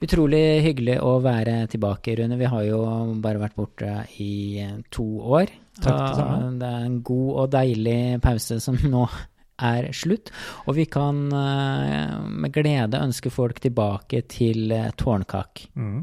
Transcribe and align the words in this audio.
Utrolig 0.00 0.62
hyggelig 0.64 0.94
å 1.04 1.18
være 1.20 1.66
tilbake, 1.68 2.14
Rune. 2.16 2.38
Vi 2.40 2.48
har 2.48 2.62
jo 2.64 2.78
bare 3.20 3.40
vært 3.42 3.56
borte 3.58 3.90
i 4.24 4.62
to 4.92 5.04
år. 5.20 5.50
Takk 5.80 5.98
det 5.98 6.14
samme. 6.16 6.38
Og 6.46 6.60
Det 6.62 6.70
er 6.70 6.86
en 6.86 6.96
god 7.04 7.28
og 7.42 7.50
deilig 7.52 7.98
pause 8.24 8.56
som 8.64 8.78
nå 8.94 9.02
er 9.60 9.90
slutt. 9.92 10.30
Og 10.64 10.78
vi 10.78 10.86
kan 10.88 11.18
eh, 11.36 12.14
med 12.32 12.54
glede 12.54 13.02
ønske 13.04 13.28
folk 13.32 13.60
tilbake 13.60 14.22
til 14.32 14.72
eh, 14.72 14.88
Tårnkak. 14.96 15.66
Mm. 15.76 15.98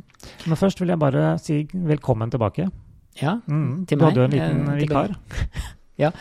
Men 0.46 0.60
først 0.62 0.82
vil 0.84 0.94
jeg 0.94 1.02
bare 1.02 1.32
si 1.42 1.64
velkommen 1.74 2.34
tilbake. 2.34 2.70
Ja, 3.18 3.40
Mm. 3.50 3.88
Til 3.90 3.98
du 3.98 4.04
hadde 4.06 4.22
jo 4.22 4.28
en 4.28 4.36
liten 4.38 4.68
eh, 4.70 4.82
vikar. 4.84 5.18
Ja. 5.98 6.12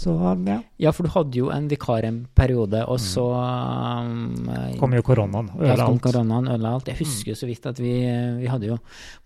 Så 0.00 0.14
ja, 0.48 0.54
ja, 0.80 0.90
for 0.96 1.04
du 1.04 1.12
hadde 1.12 1.36
jo 1.36 1.50
en 1.52 1.66
vikar 1.68 2.06
en 2.08 2.22
periode, 2.32 2.80
og 2.88 2.96
så 3.04 3.26
um, 3.36 4.48
kom 4.80 4.94
jo 4.96 6.00
koronaen. 6.00 6.48
Ødela 6.48 6.72
alt. 6.78 6.88
Jeg 6.88 7.02
husker 7.02 7.34
jo 7.34 7.36
så 7.36 7.48
vidt 7.50 7.68
at 7.68 7.82
vi, 7.82 7.92
vi 8.40 8.48
hadde 8.48 8.70
jo 8.70 8.78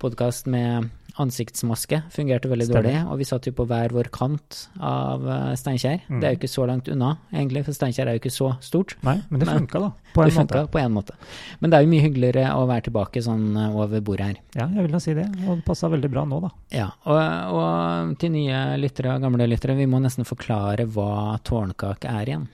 podkast 0.03 0.51
med 0.51 0.91
ansiktsmaske. 1.21 2.01
Fungerte 2.11 2.49
veldig 2.51 2.67
Stemmer. 2.67 2.83
dårlig. 2.83 3.13
Og 3.13 3.19
vi 3.21 3.27
satt 3.29 3.47
jo 3.47 3.53
på 3.55 3.67
hver 3.71 3.95
vår 3.95 4.11
kant 4.15 4.59
av 4.81 5.27
eh, 5.29 5.53
Steinkjer. 5.59 6.01
Mm. 6.09 6.21
Det 6.21 6.29
er 6.29 6.35
jo 6.35 6.41
ikke 6.41 6.51
så 6.51 6.67
langt 6.71 6.89
unna, 6.91 7.13
egentlig, 7.33 7.65
for 7.67 7.77
Steinkjer 7.77 8.11
er 8.11 8.17
jo 8.17 8.23
ikke 8.23 8.35
så 8.35 8.51
stort. 8.65 8.97
Nei, 9.07 9.17
men 9.31 9.43
det 9.43 9.49
funka, 9.51 9.83
da. 9.87 9.93
På 10.15 10.25
en 10.25 10.31
det 10.31 10.37
funka 10.39 10.63
måte. 10.65 10.73
på 10.73 10.83
en 10.83 10.97
måte. 10.97 11.19
Men 11.61 11.71
det 11.71 11.79
er 11.79 11.87
jo 11.87 11.93
mye 11.93 12.07
hyggeligere 12.07 12.49
å 12.59 12.67
være 12.71 12.87
tilbake 12.89 13.23
sånn 13.25 13.47
eh, 13.61 13.79
over 13.85 14.05
bordet 14.05 14.33
her. 14.33 14.43
Ja, 14.59 14.69
jeg 14.69 14.89
vil 14.89 14.97
da 14.99 15.03
si 15.03 15.15
det. 15.17 15.29
Og 15.47 15.61
det 15.61 15.69
passa 15.69 15.91
veldig 15.93 16.11
bra 16.11 16.27
nå, 16.29 16.43
da. 16.45 16.53
Ja, 16.75 16.91
og, 17.07 17.23
og 17.61 18.19
til 18.23 18.35
nye 18.35 18.65
lyttere 18.81 19.15
og 19.15 19.25
gamle 19.27 19.49
lyttere, 19.51 19.79
vi 19.79 19.89
må 19.91 20.03
nesten 20.03 20.27
forklare 20.29 20.89
hva 20.91 21.39
tårnkake 21.47 22.11
er 22.11 22.35
igjen. 22.35 22.51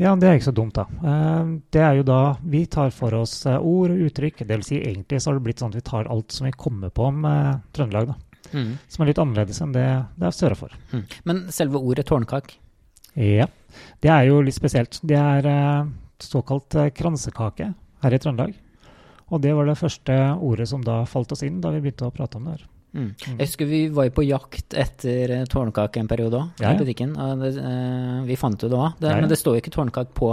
Ja, 0.00 0.10
det 0.18 0.26
er 0.26 0.38
ikke 0.38 0.48
så 0.50 0.54
dumt, 0.56 0.74
da. 0.74 0.84
Eh, 1.06 1.50
Det 1.70 1.80
er 1.80 1.94
jo 2.00 2.02
da 2.06 2.36
vi 2.42 2.64
tar 2.66 2.90
for 2.90 3.14
oss 3.14 3.46
eh, 3.46 3.58
ord 3.58 3.90
og 3.94 4.02
uttrykk. 4.08 4.42
Det 4.42 4.56
vil 4.56 4.64
si, 4.66 4.80
egentlig 4.82 5.20
så 5.22 5.30
har 5.30 5.38
det 5.38 5.44
blitt 5.46 5.62
sånn 5.62 5.70
at 5.70 5.78
vi 5.78 5.84
tar 5.86 6.10
alt 6.10 6.32
som 6.34 6.46
vi 6.48 6.52
kommer 6.58 6.90
på 6.90 7.06
om 7.12 7.24
eh, 7.30 7.52
Trøndelag, 7.72 8.10
da. 8.10 8.16
Mm. 8.54 8.72
Som 8.88 9.02
er 9.02 9.10
litt 9.10 9.18
annerledes 9.22 9.60
enn 9.64 9.72
det 9.74 9.86
det 10.18 10.26
er 10.28 10.34
sørafor. 10.34 10.74
Mm. 10.92 11.04
Men 11.24 11.44
selve 11.54 11.78
ordet 11.80 12.06
tårnkak, 12.10 12.56
Ja. 13.14 13.46
Det 14.02 14.10
er 14.10 14.26
jo 14.28 14.40
litt 14.42 14.54
spesielt. 14.54 15.00
Det 15.02 15.16
er 15.18 15.86
såkalt 16.22 16.74
kransekake 16.94 17.72
her 18.02 18.14
i 18.14 18.18
Trøndelag. 18.18 18.54
Og 19.30 19.40
det 19.42 19.54
var 19.56 19.66
det 19.66 19.78
første 19.78 20.14
ordet 20.38 20.68
som 20.68 20.82
da 20.84 21.04
falt 21.08 21.32
oss 21.32 21.42
inn 21.42 21.60
da 21.60 21.70
vi 21.74 21.80
begynte 21.80 22.06
å 22.06 22.12
prate 22.14 22.36
om 22.38 22.44
det 22.44 22.58
her. 22.58 22.66
Mm. 22.94 23.08
Mm. 23.10 23.38
Jeg 23.40 23.48
husker 23.48 23.66
vi 23.66 23.80
var 23.90 24.08
på 24.14 24.22
jakt 24.22 24.74
etter 24.78 25.32
eh, 25.40 25.44
tårnkake 25.50 25.98
en 25.98 26.06
periode 26.10 26.38
òg, 26.38 26.60
Ja, 26.62 26.70
i 26.72 26.78
butikken. 26.78 27.16
Det, 27.40 27.48
uh, 27.58 28.20
vi 28.28 28.36
fant 28.38 28.62
jo 28.62 28.68
det 28.70 28.78
òg, 28.78 28.92
Ja, 29.02 29.08
ja. 29.16 29.20
men 29.20 29.28
det 29.32 29.38
står 29.40 29.56
jo 29.58 29.62
ikke 29.64 29.72
tårnkake 29.74 30.14
på 30.14 30.30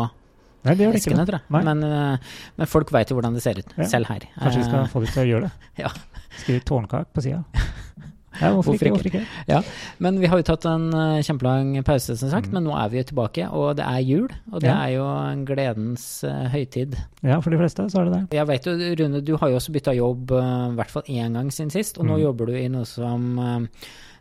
Nei, 0.64 0.76
det 0.78 0.86
gjør 0.86 0.94
det 0.94 1.00
eskene, 1.02 1.24
ikke. 1.24 1.26
tror 1.32 1.40
jeg. 1.42 1.66
Men, 1.66 1.82
uh, 1.84 2.36
men 2.62 2.70
folk 2.70 2.92
veit 2.94 3.10
jo 3.10 3.18
hvordan 3.18 3.34
det 3.34 3.42
ser 3.42 3.58
ut, 3.58 3.74
Ja. 3.82 3.88
selv 3.90 4.06
her. 4.14 4.28
Kanskje 4.38 4.62
vi 4.62 4.68
skal 4.70 4.86
få 4.94 5.02
dem 5.02 5.10
til 5.16 5.24
å 5.24 5.30
gjøre 5.32 5.50
det? 5.50 5.54
Ja. 5.88 5.90
Skrive 6.44 6.62
tårnkake 6.70 7.10
på 7.18 7.24
sida. 7.26 7.42
Ja, 8.42 8.52
hvorfor, 8.54 8.74
Hvorfor 8.74 9.06
ikke? 9.06 9.22
Hvorfor 9.22 9.62
ikke? 9.62 9.64
Men 10.00 10.20
vi 10.20 10.28
har 10.28 10.38
jo 10.42 10.44
tatt 10.44 10.66
en 10.66 10.88
eh, 10.94 11.22
kjempelang 11.22 11.84
pause, 11.86 12.18
som 12.18 12.30
sagt, 12.30 12.48
Mm. 12.50 12.54
men 12.54 12.64
nå 12.66 12.76
er 12.84 12.90
vi 12.90 12.98
jo 12.98 13.04
tilbake, 13.04 13.48
og 13.54 13.76
det 13.78 13.86
er 13.86 14.00
jul. 14.02 14.28
Og 14.52 14.60
det 14.62 14.70
Ja. 14.70 14.78
er 14.88 14.90
jo 14.98 15.06
en 15.32 15.46
gledens 15.46 16.24
uh, 16.24 16.50
høytid. 16.50 16.96
Ja, 17.24 17.40
for 17.40 17.50
de 17.52 17.58
fleste 17.58 17.86
så 17.90 18.02
er 18.02 18.06
det 18.10 18.14
det. 18.30 18.38
Jeg 18.40 18.48
vet 18.48 18.66
jo, 18.66 18.72
Rune, 19.04 19.22
du 19.24 19.36
har 19.38 19.50
jo 19.50 19.56
også 19.62 19.72
bytta 19.72 19.96
jobb 19.96 20.32
eh, 20.32 20.70
i 20.72 20.76
hvert 20.76 20.90
fall 20.92 21.04
én 21.08 21.34
gang 21.34 21.52
siden 21.52 21.72
sist, 21.72 21.98
og 22.00 22.06
nå 22.06 22.18
Mm. 22.18 22.24
jobber 22.24 22.46
du 22.48 22.54
i 22.58 22.68
noe 22.68 22.86
som 22.86 23.38
uh, 23.40 23.60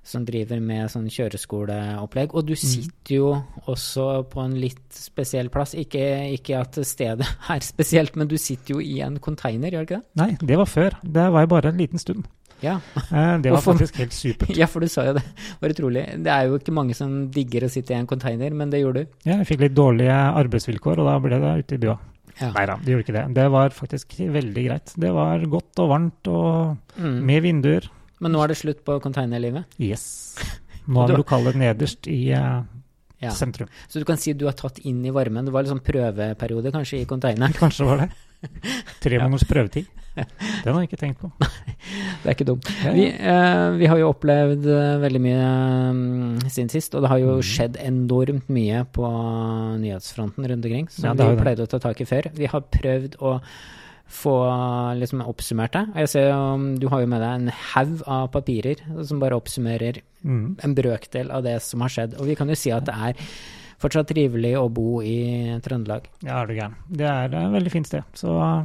som 0.02 0.24
driver 0.24 0.58
med 0.64 0.88
sånn 0.88 1.10
kjøreskoleopplegg. 1.12 2.32
Og 2.34 2.46
du 2.46 2.52
Mm. 2.54 2.56
sitter 2.56 3.14
jo 3.14 3.42
også 3.68 4.24
på 4.30 4.42
en 4.44 4.54
litt 4.58 4.80
spesiell 4.91 5.48
plass. 5.50 5.74
Ikke, 5.74 6.32
ikke 6.38 6.58
at 6.60 6.72
stedet 6.86 7.26
er 7.50 7.60
spesielt, 7.60 8.16
men 8.16 8.26
du 8.26 8.36
sitter 8.38 8.74
jo 8.74 8.80
i 8.80 9.00
en 9.02 9.18
container, 9.18 9.70
gjør 9.70 9.86
du 9.86 9.94
ikke 9.94 10.00
det? 10.00 10.06
Nei, 10.16 10.36
det 10.41 10.56
var 10.56 10.66
før. 10.66 10.91
Det 11.04 11.30
var 11.32 11.42
jo 11.42 11.46
bare 11.52 11.68
en 11.68 11.76
liten 11.78 11.98
stund. 11.98 12.24
Ja. 12.62 12.77
Eh, 13.11 13.39
Det 13.41 13.50
var 13.53 13.61
for, 13.64 13.75
faktisk 13.75 13.97
helt 14.03 14.12
supert. 14.12 14.56
ja, 14.56 14.66
for 14.66 14.80
du 14.80 14.89
sa 14.89 15.05
jo 15.06 15.14
det. 15.16 15.22
Det 15.25 15.61
var 15.62 15.75
utrolig. 15.75 16.05
Det 16.25 16.33
er 16.34 16.47
jo 16.48 16.58
ikke 16.58 16.72
mange 16.77 16.94
som 16.94 17.30
digger 17.33 17.64
å 17.66 17.70
sitte 17.72 17.94
i 17.94 17.98
en 17.98 18.06
container, 18.06 18.50
men 18.54 18.71
det 18.71 18.82
gjorde 18.82 19.04
du. 19.06 19.06
Ja, 19.25 19.38
jeg 19.41 19.47
fikk 19.48 19.60
litt 19.65 19.75
dårlige 19.75 20.16
arbeidsvilkår, 20.43 20.99
og 21.00 21.06
da 21.10 21.19
ble 21.25 21.38
det 21.41 21.53
ute 21.65 21.75
i 21.78 21.82
bua. 21.87 21.99
Ja. 22.41 22.53
Nei 22.56 22.65
da, 22.66 22.76
det 22.81 22.93
gjorde 22.94 23.04
ikke 23.04 23.16
det. 23.19 23.25
Det 23.37 23.47
var 23.53 23.70
faktisk 23.76 24.15
veldig 24.32 24.62
greit. 24.69 24.93
Det 24.97 25.10
var 25.12 25.43
godt 25.53 25.78
og 25.84 25.88
varmt 25.91 26.28
og 26.32 26.76
Mm. 26.97 27.19
med 27.26 27.43
vinduer. 27.43 27.88
Men 28.20 28.32
nå 28.32 28.43
er 28.44 28.49
det 28.49 28.56
slutt 28.60 28.84
på 28.84 29.00
containerlivet. 29.00 29.65
Yes. 29.78 30.37
Nå 30.88 31.04
er 31.04 31.09
Du- 31.16 31.22
lokalet 31.22 31.54
nederst 31.56 32.06
i 32.09 32.32
uh, 32.32 32.62
Ja. 33.20 33.31
sentrum. 33.31 33.69
Så 33.88 33.99
du 34.00 34.04
kan 34.04 34.16
si 34.16 34.32
du 34.32 34.47
har 34.47 34.53
tatt 34.56 34.78
inn 34.84 35.04
i 35.04 35.10
varmen. 35.10 35.44
Det 35.44 35.53
var 35.53 35.65
sånn 35.65 35.81
prøveperiode 35.84 36.72
kanskje 36.72 37.00
i 37.03 37.04
containeren. 37.04 37.53
Kanskje 37.53 37.84
var 37.87 37.97
det. 37.99 38.10
Tre 39.00 39.18
måneders 39.20 39.44
prøvetid. 39.48 39.86
Den 40.64 40.74
har 40.74 40.80
jeg 40.82 40.88
ikke 40.90 40.98
tenkt 41.00 41.20
på. 41.22 41.28
Det 41.38 42.26
er 42.26 42.34
ikke 42.34 42.46
dumt. 42.48 42.66
Vi, 42.96 43.04
eh, 43.08 43.66
vi 43.78 43.86
har 43.88 44.00
jo 44.00 44.08
opplevd 44.10 44.66
eh, 44.66 44.96
veldig 45.04 45.20
mye 45.22 45.44
um, 45.90 46.38
siden 46.50 46.68
sist, 46.72 46.94
og 46.98 47.04
det 47.04 47.10
har 47.12 47.20
jo 47.22 47.36
Mhm. 47.38 47.46
skjedd 47.46 47.78
enormt 47.84 48.48
mye 48.52 48.82
på 48.92 49.06
nyhetsfronten 49.80 50.48
rundt 50.50 50.64
omkring, 50.66 50.88
som 50.90 51.04
Ja, 51.06 51.14
vi 51.30 51.36
pleide 51.40 51.64
å 51.64 51.70
ta 51.70 51.78
tak 51.78 52.00
i 52.02 52.08
før. 52.10 52.30
Vi 52.34 52.46
har 52.50 52.60
prøvd 52.74 53.16
å 53.22 53.40
få 54.10 54.34
liksom 54.98 55.22
oppsummert 55.22 55.72
det. 55.76 55.84
Jeg 56.02 56.08
ser 56.10 56.32
mm, 56.34 56.80
Du 56.82 56.88
har 56.90 57.00
jo 57.04 57.06
med 57.06 57.22
deg 57.22 57.30
en 57.36 57.52
haug 57.74 58.02
av 58.10 58.30
papirer 58.34 58.82
som 59.06 59.20
bare 59.22 59.38
oppsummerer 59.38 60.02
Mm. 60.20 60.58
en 60.62 60.74
brøkdel 60.76 61.30
av 61.32 61.42
det 61.46 61.62
som 61.62 61.80
har 61.80 61.88
skjedd. 61.88 62.18
Og 62.20 62.26
vi 62.26 62.34
kan 62.36 62.46
jo 62.50 62.54
si 62.58 62.68
at 62.70 62.84
det 62.84 62.92
er 62.94 63.14
fortsatt 63.80 64.10
trivelig 64.12 64.54
å 64.60 64.66
bo 64.72 65.00
i 65.02 65.58
Trøndelag. 65.64 66.06
Ja, 66.22 66.42
er 66.42 66.46
du 66.50 66.54
gæren. 66.58 66.74
Det 66.88 67.06
er 67.08 67.24
et 67.32 67.52
veldig 67.56 67.72
fint 67.72 67.88
sted. 67.88 68.04
Så 68.14 68.34
eh, 68.36 68.64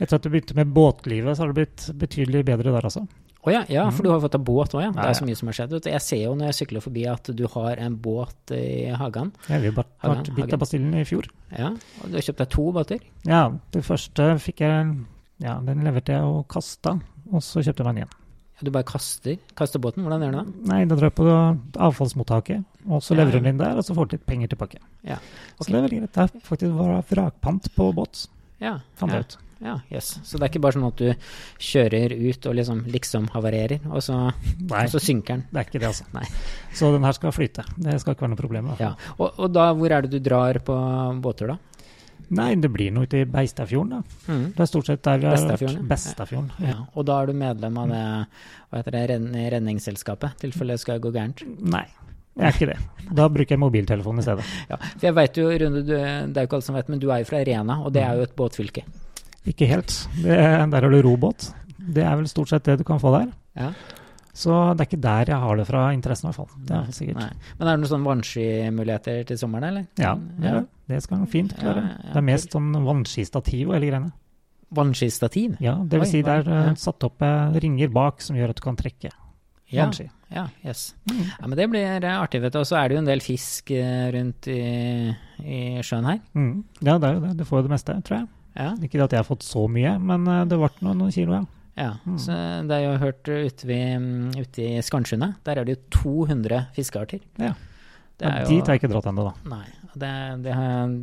etter 0.00 0.16
at 0.18 0.22
du 0.26 0.30
begynte 0.32 0.56
med 0.58 0.72
båtlivet, 0.74 1.36
så 1.36 1.44
har 1.46 1.52
det 1.52 1.58
blitt 1.62 1.88
betydelig 1.98 2.44
bedre 2.48 2.74
der 2.74 2.86
også. 2.90 3.06
Å 3.40 3.48
ja, 3.54 3.62
ja, 3.72 3.86
for 3.88 4.02
Mhm. 4.02 4.04
du 4.04 4.10
har 4.12 4.20
fått 4.20 4.32
deg 4.36 4.42
båt 4.44 4.74
òg, 4.76 4.82
ja. 4.84 4.90
Det 4.92 5.04
er 5.08 5.14
så 5.16 5.24
mye 5.24 5.36
som 5.38 5.48
har 5.48 5.54
skjedd. 5.56 5.86
Jeg 5.88 6.00
ser 6.04 6.18
jo 6.26 6.34
når 6.36 6.50
jeg 6.50 6.56
sykler 6.58 6.82
forbi 6.84 7.06
at 7.08 7.30
du 7.34 7.46
har 7.48 7.78
en 7.80 7.96
båt 7.96 8.52
i 8.52 8.90
hagen. 8.92 9.32
Jeg 9.48 9.64
jo 9.64 9.72
bare 9.72 10.24
bitt 10.36 10.52
av 10.52 10.60
basillen 10.60 10.92
i 11.00 11.04
fjor. 11.08 11.24
Ja, 11.56 11.70
og 11.70 12.10
du 12.10 12.18
har 12.18 12.26
kjøpt 12.26 12.36
deg 12.42 12.50
to 12.50 12.66
båter. 12.76 13.00
Ja, 13.24 13.48
det 13.72 13.82
første 13.86 14.34
fikk 14.38 14.60
jeg 14.60 15.06
Ja, 15.40 15.54
den 15.64 15.80
leverte 15.86 16.12
jeg 16.12 16.20
og 16.22 16.48
kasta, 16.52 16.98
og 17.32 17.40
så 17.40 17.62
kjøpte 17.64 17.80
jeg 17.80 17.86
meg 17.86 17.96
en 17.96 18.02
igjen. 18.02 18.16
Du 18.60 18.70
bare 18.70 18.84
kaster, 18.84 19.38
kaster 19.56 19.80
båten. 19.80 20.04
Hvordan 20.04 20.20
gjør 20.26 20.34
du 20.34 20.38
det? 20.40 20.68
Nei, 20.68 20.80
da 20.84 20.96
drar 20.98 21.08
jeg 21.08 21.16
på 21.16 21.26
avfallsmottaket, 21.80 22.64
og 22.88 23.02
så 23.04 23.16
leverer 23.16 23.40
den 23.40 23.54
inn 23.54 23.60
der, 23.60 23.78
og 23.80 23.84
så 23.86 23.94
får 23.96 24.08
du 24.10 24.16
litt 24.18 24.26
penger 24.28 24.52
tilbake. 24.54 24.80
Ja, 25.06 25.16
Okay. 25.20 25.66
Så 25.66 25.72
det 25.72 25.78
er 25.78 25.84
veldig 25.86 25.98
greit. 26.00 26.12
Det 26.16 26.22
er 26.24 26.42
faktisk 26.48 26.74
bare 26.78 26.98
vrakpant 27.10 27.70
på 27.76 27.86
båt, 27.96 28.26
Ja, 28.60 28.74
fant 28.96 29.12
ja, 29.12 29.18
ut. 29.20 29.34
ja 29.64 29.74
yes. 29.92 30.18
Så 30.24 30.38
det 30.38 30.46
er 30.46 30.50
ikke 30.52 30.62
bare 30.64 30.76
sånn 30.76 30.86
at 30.88 30.96
du 31.00 31.10
kjører 31.60 32.14
ut 32.16 32.46
og 32.48 32.54
liksom, 32.56 32.80
liksom 32.92 33.28
havarerer, 33.34 33.80
og 33.90 34.00
så, 34.04 34.16
Nei, 34.60 34.84
og 34.86 34.92
så 34.94 35.00
synker 35.00 35.36
den. 35.40 35.44
det 35.50 35.60
er 35.60 35.68
ikke 35.68 35.80
det, 35.80 35.88
altså. 35.90 36.04
Nei. 36.16 36.24
Så 36.76 36.92
den 36.94 37.04
her 37.04 37.12
skal 37.16 37.32
flyte. 37.36 37.64
Det 37.76 37.96
skal 38.00 38.14
ikke 38.16 38.24
være 38.26 38.34
noe 38.34 38.40
problem. 38.40 38.70
Da. 38.72 38.76
Ja. 38.80 38.92
Og, 39.18 39.32
og 39.40 39.52
da, 39.52 39.70
hvor 39.76 39.92
er 39.92 40.06
det 40.06 40.12
du 40.12 40.20
drar 40.30 40.60
på 40.64 40.76
båttur, 41.24 41.54
da? 41.54 41.58
Nei, 42.36 42.50
det 42.60 42.70
blir 42.72 42.92
noe 42.94 43.08
ute 43.08 43.22
i 43.22 43.28
Beistadfjorden, 43.28 44.00
da. 44.00 44.18
Mm. 44.30 44.44
Det 44.56 44.64
er 44.64 44.68
stort 44.70 44.90
sett 44.90 45.02
der 45.06 45.22
vi 45.22 45.28
har 45.30 45.46
vært. 45.50 45.80
Bestafjorden, 45.90 46.50
ja. 46.60 46.74
Ja. 46.74 46.76
Og 46.94 47.06
da 47.08 47.20
er 47.22 47.30
du 47.30 47.38
medlem 47.40 47.78
av 47.82 47.94
det 47.94 48.02
hva 48.70 48.82
heter 48.82 48.96
det, 48.98 49.46
Redningsselskapet, 49.56 50.36
i 50.36 50.44
tilfelle 50.44 50.76
det 50.76 50.84
skal 50.84 51.02
gå 51.02 51.12
gærent? 51.14 51.42
Nei, 51.60 51.86
jeg 52.38 52.46
er 52.46 52.56
ikke 52.56 52.70
det. 52.70 52.78
Da 53.18 53.28
bruker 53.32 53.56
jeg 53.56 53.62
mobiltelefon 53.62 54.22
i 54.22 54.24
stedet. 54.24 54.46
Ja, 54.70 54.78
for 54.80 55.06
jeg 55.08 55.16
vet 55.18 55.40
jo, 55.40 55.46
Rune, 55.64 55.82
du, 55.82 55.94
det 55.94 56.02
er 56.02 56.44
jo 56.44 56.48
ikke 56.48 56.60
alle 56.60 56.68
som 56.68 56.78
vet, 56.78 56.92
men 56.92 57.02
du 57.02 57.08
er 57.10 57.24
jo 57.24 57.30
fra 57.32 57.40
Rena, 57.46 57.80
og 57.84 57.94
det 57.96 58.04
er 58.06 58.18
jo 58.20 58.28
et 58.28 58.36
båtfylke. 58.38 58.84
Ikke 59.50 59.66
helt. 59.70 59.96
Det, 60.20 60.36
der 60.36 60.86
har 60.86 60.92
du 60.92 61.00
robåt. 61.02 61.50
Det 61.80 62.04
er 62.04 62.14
vel 62.20 62.28
stort 62.30 62.52
sett 62.52 62.68
det 62.68 62.78
du 62.80 62.86
kan 62.86 63.00
få 63.02 63.12
der. 63.16 63.32
Ja. 63.58 63.72
Så 64.40 64.54
det 64.72 64.84
er 64.86 64.88
ikke 64.88 65.02
der 65.04 65.30
jeg 65.34 65.40
har 65.42 65.58
det 65.60 65.66
fra 65.68 65.82
interessen, 65.92 66.26
i 66.26 66.30
hvert 66.30 66.38
fall. 66.40 66.62
Det 66.68 66.76
er 66.78 66.94
sikkert. 66.96 67.18
Nei. 67.20 67.50
Men 67.58 67.68
er 67.68 67.74
det 67.76 67.80
noen 67.82 67.90
sånne 67.90 68.08
vannskimuligheter 68.08 69.18
til 69.28 69.40
sommeren, 69.42 69.66
eller? 69.68 69.84
Ja, 70.00 70.14
det, 70.16 70.48
er 70.54 70.62
det. 70.88 71.02
skal 71.04 71.20
man 71.20 71.28
fint 71.28 71.52
klare. 71.60 71.82
Ja, 71.84 71.98
ja, 72.06 72.12
Det 72.14 72.20
er 72.22 72.26
mest 72.30 72.56
sånn 72.56 72.70
vannskistativ 72.86 73.68
og 73.68 73.76
hele 73.76 73.90
greiene. 73.90 74.12
Vannskistativ? 74.70 75.56
Ja, 75.60 75.74
det 75.82 75.98
vil 75.98 76.06
Oi, 76.06 76.10
si 76.12 76.22
det 76.22 76.36
er 76.40 76.48
ja. 76.48 76.60
eh, 76.70 76.78
satt 76.78 77.04
opp 77.08 77.24
eh, 77.26 77.58
ringer 77.62 77.90
bak 77.92 78.22
som 78.22 78.38
gjør 78.38 78.52
at 78.54 78.60
du 78.60 78.64
kan 78.64 78.78
trekke 78.78 79.10
Ja, 79.70 79.84
vannski. 79.84 80.06
ja, 80.34 80.44
yes. 80.64 80.84
Mm. 81.10 81.20
Ja, 81.26 81.46
men 81.50 81.56
det 81.58 81.66
blir 81.72 82.04
eh, 82.06 82.16
artig, 82.20 82.40
vet 82.44 82.54
du. 82.54 82.60
Og 82.62 82.68
så 82.70 82.78
er 82.78 82.88
det 82.88 82.96
jo 82.96 83.02
en 83.02 83.10
del 83.10 83.20
fisk 83.24 83.72
rundt 84.14 84.46
i, 84.50 84.60
i 85.42 85.60
sjøen 85.86 86.06
her. 86.06 86.20
Mm. 86.38 86.52
Ja, 86.86 86.96
det 87.02 87.08
er 87.10 87.16
jo 87.18 87.24
det. 87.26 87.32
Du 87.38 87.44
får 87.48 87.60
jo 87.60 87.68
det 87.68 87.74
meste, 87.74 87.98
tror 88.06 88.22
jeg. 88.22 88.28
Ja, 88.60 88.72
Ikke 88.82 89.02
at 89.04 89.12
jeg 89.14 89.20
har 89.22 89.28
fått 89.28 89.44
så 89.46 89.66
mye, 89.70 89.96
men 90.02 90.24
det 90.50 90.56
ble 90.58 90.70
noen, 90.82 90.98
noen 91.04 91.12
kilo, 91.14 91.36
ja. 91.38 91.44
Ja. 91.80 91.90
Mm. 92.04 92.18
Så 92.20 92.36
det 92.68 92.76
er 92.76 92.84
jo 92.86 92.94
hørt 93.02 93.24
ute, 93.32 93.66
ved, 93.68 93.98
mm, 94.04 94.30
ute 94.38 94.68
i 94.68 94.84
Skansundet. 94.84 95.40
Der 95.48 95.60
er 95.62 95.66
det 95.68 95.78
jo 95.78 95.82
200 96.02 96.66
fiskearter. 96.76 97.24
Ja. 97.40 97.54
Er 98.20 98.44
Dit 98.44 98.66
har 98.68 98.76
jeg 98.76 98.82
ikke 98.82 98.90
dratt 98.92 99.06
ennå, 99.08 99.30
da. 99.30 99.36
Nei. 99.48 99.64
Det, 99.94 100.10
det, 100.44 100.56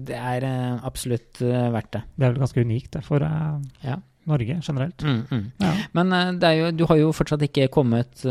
det 0.08 0.18
er 0.20 0.46
eh, 0.48 0.84
absolutt 0.88 1.42
eh, 1.44 1.66
verdt 1.74 1.96
det. 1.98 2.04
Det 2.14 2.28
er 2.28 2.36
vel 2.36 2.44
ganske 2.46 2.62
unikt, 2.64 2.92
det. 2.94 3.02
For 3.08 3.26
eh, 3.26 3.58
Ja. 3.88 3.98
Norge 4.28 4.58
generelt. 4.60 5.04
Mm, 5.08 5.22
mm. 5.32 5.44
Ja. 5.64 5.70
Men 5.96 6.10
det 6.42 6.48
er 6.50 6.56
jo, 6.58 6.72
du 6.76 6.82
har 6.90 6.98
jo 7.00 7.14
fortsatt 7.16 7.46
ikke 7.46 7.70
kommet 7.72 8.26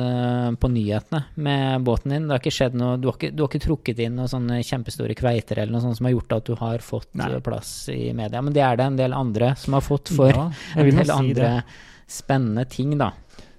på 0.61 0.69
nyhetene 0.69 1.23
med 1.41 1.87
båten 1.89 2.13
din. 2.13 2.27
Det 2.29 2.35
har 2.37 2.43
ikke 2.43 2.53
skjedd 2.53 2.77
noe, 2.77 2.99
du 3.01 3.09
har 3.09 3.17
ikke, 3.17 3.31
du 3.33 3.41
har 3.41 3.49
ikke 3.49 3.63
trukket 3.65 4.03
inn 4.05 4.19
noen 4.21 4.29
sånne 4.29 4.59
kjempestore 4.61 5.17
kveiter 5.17 5.63
eller 5.63 5.73
noe 5.73 5.81
sånt 5.87 5.97
som 5.97 6.11
har 6.11 6.13
gjort 6.19 6.35
at 6.37 6.51
du 6.51 6.53
har 6.61 6.85
fått 6.85 7.09
Nei. 7.17 7.31
plass 7.41 7.71
i 7.95 8.11
media. 8.13 8.45
Men 8.45 8.53
det 8.53 8.67
er 8.67 8.77
det 8.77 8.91
en 8.91 9.01
del 9.01 9.17
andre 9.17 9.55
som 9.57 9.79
har 9.79 9.87
fått 9.89 10.13
for 10.13 10.29
Ja, 10.37 10.51
en 10.77 10.93
del 11.01 11.09
si 11.09 11.17
andre 11.17 11.49
det. 11.57 11.81
Spennende 12.07 12.65
ting, 12.71 12.97
da. 12.99 13.13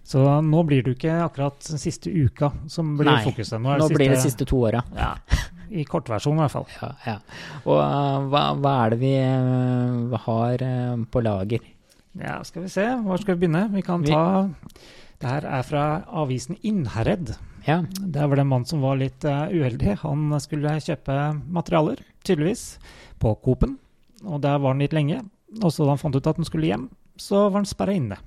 Så 0.08 0.22
nå 0.24 0.62
blir 0.64 0.86
det 0.86 0.94
ikke 0.96 1.18
akkurat 1.26 1.60
den 1.68 1.82
siste 1.82 2.08
uka 2.08 2.54
som 2.72 2.94
blir 2.96 3.10
Nei, 3.10 3.24
fokuset. 3.26 3.60
Nå, 3.60 3.74
Nå 3.82 3.90
blir 3.92 4.14
det 4.14 4.22
siste 4.24 4.46
to 4.48 4.62
åra. 4.70 4.80
Ja, 4.96 5.18
I 5.68 5.84
kortversjon 5.84 6.38
i 6.38 6.46
hvert 6.46 6.54
fall. 6.54 6.68
Ja, 6.78 6.92
ja. 7.04 7.16
Og 7.66 7.82
eh, 7.84 8.28
hva, 8.32 8.44
hva 8.56 8.76
er 8.86 8.94
det 8.94 9.00
vi 9.02 9.10
eh, 9.20 10.16
har 10.24 10.64
eh, 10.64 10.94
på 11.12 11.24
lager? 11.26 11.66
Ja, 12.22 12.38
skal 12.48 12.64
vi 12.64 12.72
se. 12.72 12.86
Hvor 13.04 13.20
skal 13.20 13.36
vi 13.36 13.44
begynne? 13.44 13.66
Vi 13.74 13.84
kan 13.84 14.06
ta 14.08 14.22
Det 15.20 15.28
her 15.28 15.50
er 15.58 15.68
fra 15.68 15.84
avisen 16.08 16.56
Innherred. 16.64 17.34
Ja. 17.68 17.82
Der 18.00 18.32
var 18.32 18.40
det 18.40 18.46
en 18.46 18.54
mann 18.54 18.66
som 18.70 18.86
var 18.86 18.96
litt 19.02 19.28
uheldig. 19.28 19.98
Han 20.06 20.32
skulle 20.40 20.78
kjøpe 20.88 21.18
materialer, 21.52 22.00
tydeligvis, 22.24 22.78
på 23.20 23.36
Coop-en. 23.44 23.76
Og 24.24 24.40
der 24.46 24.56
var 24.56 24.72
han 24.72 24.86
litt 24.86 24.96
lenge. 24.96 25.20
Og 25.60 25.68
så 25.68 25.84
da 25.84 25.98
han 25.98 26.00
fant 26.00 26.16
ut 26.16 26.32
at 26.32 26.40
han 26.40 26.48
skulle 26.48 26.72
hjem, 26.72 26.88
så 27.20 27.50
var 27.50 27.60
han 27.60 27.68
sperra 27.68 28.00
inne. 28.00 28.22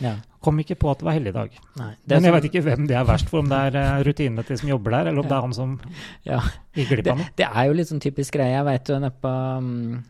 Ja. 0.00 0.14
Kom 0.46 0.58
ikke 0.62 0.76
på 0.78 0.90
at 0.92 0.98
det 1.00 1.06
var 1.08 1.16
helligdag. 1.16 1.50
Nei. 1.80 1.88
Det 2.06 2.14
er 2.16 2.20
Men 2.20 2.22
jeg 2.22 2.30
som... 2.30 2.34
vet 2.36 2.44
ikke 2.50 2.62
hvem 2.62 2.86
det 2.86 2.96
er 2.96 3.04
verst 3.08 3.28
for, 3.28 3.40
om 3.42 3.48
det 3.50 3.56
er 3.66 3.76
eh, 3.80 4.02
rutinene 4.06 4.44
til 4.46 4.54
de 4.54 4.60
som 4.60 4.68
jobber 4.70 4.90
der, 4.94 5.08
eller 5.10 5.18
om 5.24 5.26
det 5.26 5.36
er 5.36 5.40
han 5.46 5.52
som 5.56 5.80
Ja. 6.24 6.40
gikk 6.76 6.88
glipp 6.92 7.04
Det, 7.04 7.12
av 7.12 7.18
noe. 7.18 7.30
det 7.36 7.46
er 7.50 7.66
jo 7.66 7.72
litt 7.72 7.88
sånn 7.90 8.00
typisk 8.04 8.32
greie. 8.38 8.52
Jeg 8.54 8.64
veit 8.68 8.88
jo 8.88 8.98
nede 9.02 9.12
på 9.22 9.32
um, 9.58 10.04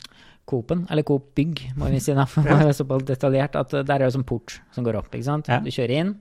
Coop-en, 0.47 0.87
eller 0.91 1.03
Coop 1.03 1.31
Bygg, 1.35 1.63
må 1.77 1.89
vi 1.91 2.01
si 2.01 2.13
for 2.35 2.43
å 2.43 2.59
Ja. 2.67 2.73
såpass 2.73 3.03
detaljert, 3.09 3.57
at 3.57 3.73
uh, 3.75 3.83
der 3.83 4.01
er 4.03 4.11
jo 4.11 4.19
sånn 4.19 4.27
port 4.29 4.61
som 4.73 4.85
går 4.85 4.97
opp, 5.01 5.09
ikke 5.15 5.25
sant. 5.25 5.49
Ja. 5.49 5.59
Du 5.65 5.71
kjører 5.71 5.97
inn, 6.03 6.13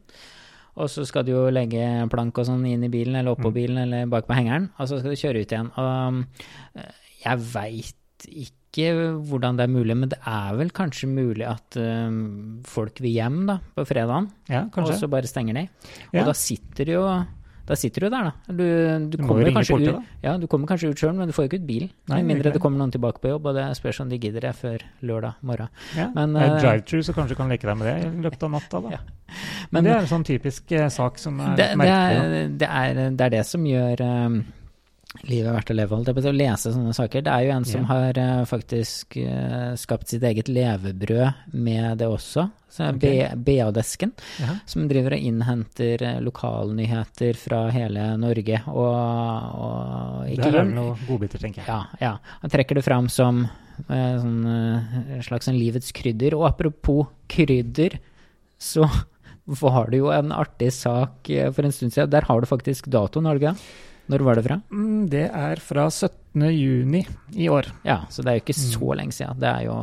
og 0.76 0.90
så 0.90 1.06
skal 1.06 1.24
du 1.24 1.32
jo 1.32 1.50
legge 1.52 2.08
plank 2.10 2.38
og 2.38 2.46
sånn 2.48 2.66
inn 2.68 2.84
i 2.84 2.90
bilen, 2.90 3.16
eller 3.16 3.36
oppå 3.36 3.52
Mm. 3.52 3.54
bilen, 3.54 3.78
eller 3.84 4.06
bak 4.08 4.28
på 4.28 4.34
hengeren, 4.36 4.70
og 4.80 4.88
så 4.88 5.00
skal 5.00 5.12
du 5.12 5.16
kjøre 5.20 5.42
ut 5.44 5.52
igjen. 5.52 5.70
Og 5.76 6.08
um, 6.08 6.26
jeg 7.26 7.38
veit 7.54 7.96
ikke 8.28 8.65
hvordan 8.76 9.58
det 9.60 9.66
er 9.66 9.72
mulig, 9.72 9.96
men 9.98 10.12
det 10.12 10.20
er 10.28 10.58
vel 10.60 10.74
kanskje 10.76 11.08
mulig 11.12 11.48
at 11.48 11.78
um, 11.80 12.62
folk 12.68 13.00
vil 13.04 13.16
hjem 13.16 13.46
da, 13.50 13.60
på 13.76 13.88
fredagen, 13.88 14.30
Ja, 14.52 14.66
og 14.68 14.94
så 15.00 15.10
bare 15.12 15.30
stenger 15.32 15.58
ned. 15.58 15.90
Ja. 16.12 16.22
Og 16.22 16.32
da 16.32 16.38
sitter 16.38 16.94
jo 16.96 17.02
da 17.66 17.74
sitter 17.74 18.06
du 18.06 18.12
der, 18.14 18.28
da. 18.28 18.54
Du, 18.54 18.64
du, 19.10 19.18
Du 19.18 19.24
kommer, 19.26 19.48
kanskje 19.50 19.74
politiet, 19.74 19.96
ut, 19.96 20.04
da. 20.04 20.28
ja, 20.28 20.34
du 20.38 20.46
kommer 20.50 20.70
kanskje 20.70 20.92
ut 20.94 21.02
sjøl, 21.02 21.16
men 21.18 21.32
du 21.32 21.34
får 21.34 21.48
jo 21.48 21.50
ikke 21.50 21.62
ut 21.64 21.66
bil. 21.66 21.88
Med 22.12 22.28
mindre 22.30 22.52
det 22.54 22.62
kommer 22.62 22.78
noen 22.78 22.94
tilbake 22.94 23.24
på 23.24 23.32
jobb, 23.32 23.48
og 23.50 23.58
det 23.58 23.64
spørs 23.80 24.04
om 24.04 24.12
de 24.12 24.20
gidder 24.22 24.46
det 24.46 24.52
før 24.60 24.84
lørdag 25.02 25.40
morgen. 25.50 25.72
Ja. 25.98 26.12
Men, 26.14 26.36
det 26.38 26.44
er 26.44 26.54
eh, 26.54 26.60
drive-through, 26.62 27.08
så 27.08 27.16
kanskje 27.18 27.34
du 27.34 27.40
kan 27.40 27.50
leke 27.50 27.66
deg 27.66 27.80
med 27.80 27.90
det 27.90 27.96
i 28.06 28.26
løpet 28.28 28.46
av 28.46 28.54
natta. 28.60 28.84
da. 28.86 28.94
Ja. 28.96 29.02
Men, 29.74 29.82
Men 29.82 29.88
det 29.88 29.92
er 29.96 30.04
en 30.04 30.12
sånn 30.12 30.24
typisk 30.28 30.72
eh, 30.78 30.86
sak 30.94 31.18
som 31.20 31.40
er 31.42 31.56
det, 31.58 31.66
det, 31.72 31.80
merkelig. 31.82 32.20
da. 32.22 32.38
er, 32.38 32.52
det, 32.62 32.70
er, 32.70 33.00
det 33.18 33.26
er 33.26 33.34
det 33.34 33.42
som 33.50 33.66
gjør 33.66 34.04
um, 34.06 34.38
livet 35.30 35.54
verdt 35.56 35.72
å 35.72 35.76
leve. 35.78 35.96
Holdt 35.96 36.10
jeg 36.12 36.16
på 36.18 36.24
å 36.30 36.34
lese 36.36 36.72
sånne 36.74 36.94
saker. 36.96 37.24
Det 37.26 37.32
er 37.34 37.46
jo 37.48 37.54
en 37.56 37.66
som 37.66 37.86
har 37.90 38.18
uh, 38.22 38.44
faktisk 38.50 39.18
uh, 39.22 39.74
skapt 39.80 40.12
sitt 40.12 40.24
eget 40.28 40.48
levebrød 40.52 41.54
med 41.54 41.98
det 42.02 42.08
også. 42.12 42.48
Så 42.76 42.90
Ok. 42.92 43.00
B- 43.00 43.30
BA-desken. 43.48 44.12
Ja. 44.44 44.58
som 44.68 44.88
driver 44.92 45.14
og 45.16 45.22
innhenter 45.24 46.02
eh, 46.04 46.18
lokalnyheter 46.26 47.38
fra 47.40 47.62
hele 47.72 48.10
Norge. 48.20 48.58
Og, 48.68 48.98
og 49.64 50.28
ikke 50.34 50.50
Der 50.50 50.58
er 50.60 50.68
det 50.68 50.74
noen 50.76 51.06
godbiter, 51.08 51.40
tenker 51.40 51.62
jeg. 51.64 51.70
ja, 51.72 51.80
ja. 52.04 52.14
Han 52.42 52.52
trekker 52.52 52.76
det 52.76 52.84
fram 52.84 53.08
som 53.08 53.46
sånn, 53.88 54.36
eh, 54.46 55.22
slags 55.24 55.48
sånn 55.48 55.56
livets 55.60 55.94
krydder. 55.96 56.36
Og 56.36 56.48
apropos 56.50 57.08
krydder, 57.32 57.96
så 58.60 58.90
var 59.62 59.92
det 59.94 60.00
jo 60.04 60.12
en 60.12 60.32
artig 60.36 60.72
sak 60.76 61.32
for 61.56 61.64
en 61.68 61.72
stund 61.76 61.94
siden. 61.96 62.12
Der 62.12 62.28
har 62.28 62.42
du 62.44 62.48
faktisk 62.50 62.88
datoen, 62.92 63.28
har 63.30 63.38
du 63.40 63.46
ikke? 63.46 63.56
det? 63.56 63.94
Når 64.12 64.26
var 64.28 64.38
det 64.38 64.44
fra? 64.46 64.60
Mm, 64.70 65.08
det 65.10 65.24
er 65.30 65.62
fra 65.64 65.88
17. 65.90 66.46
juni 66.54 67.02
i 67.34 67.48
år. 67.50 67.72
Ja, 67.88 68.04
så 68.12 68.22
det 68.22 68.32
er 68.32 68.38
jo 68.40 68.44
ikke 68.46 68.58
så 68.60 68.92
lenge 69.00 69.16
siden. 69.16 69.40
Det 69.42 69.50
er 69.50 69.66
jo 69.66 69.80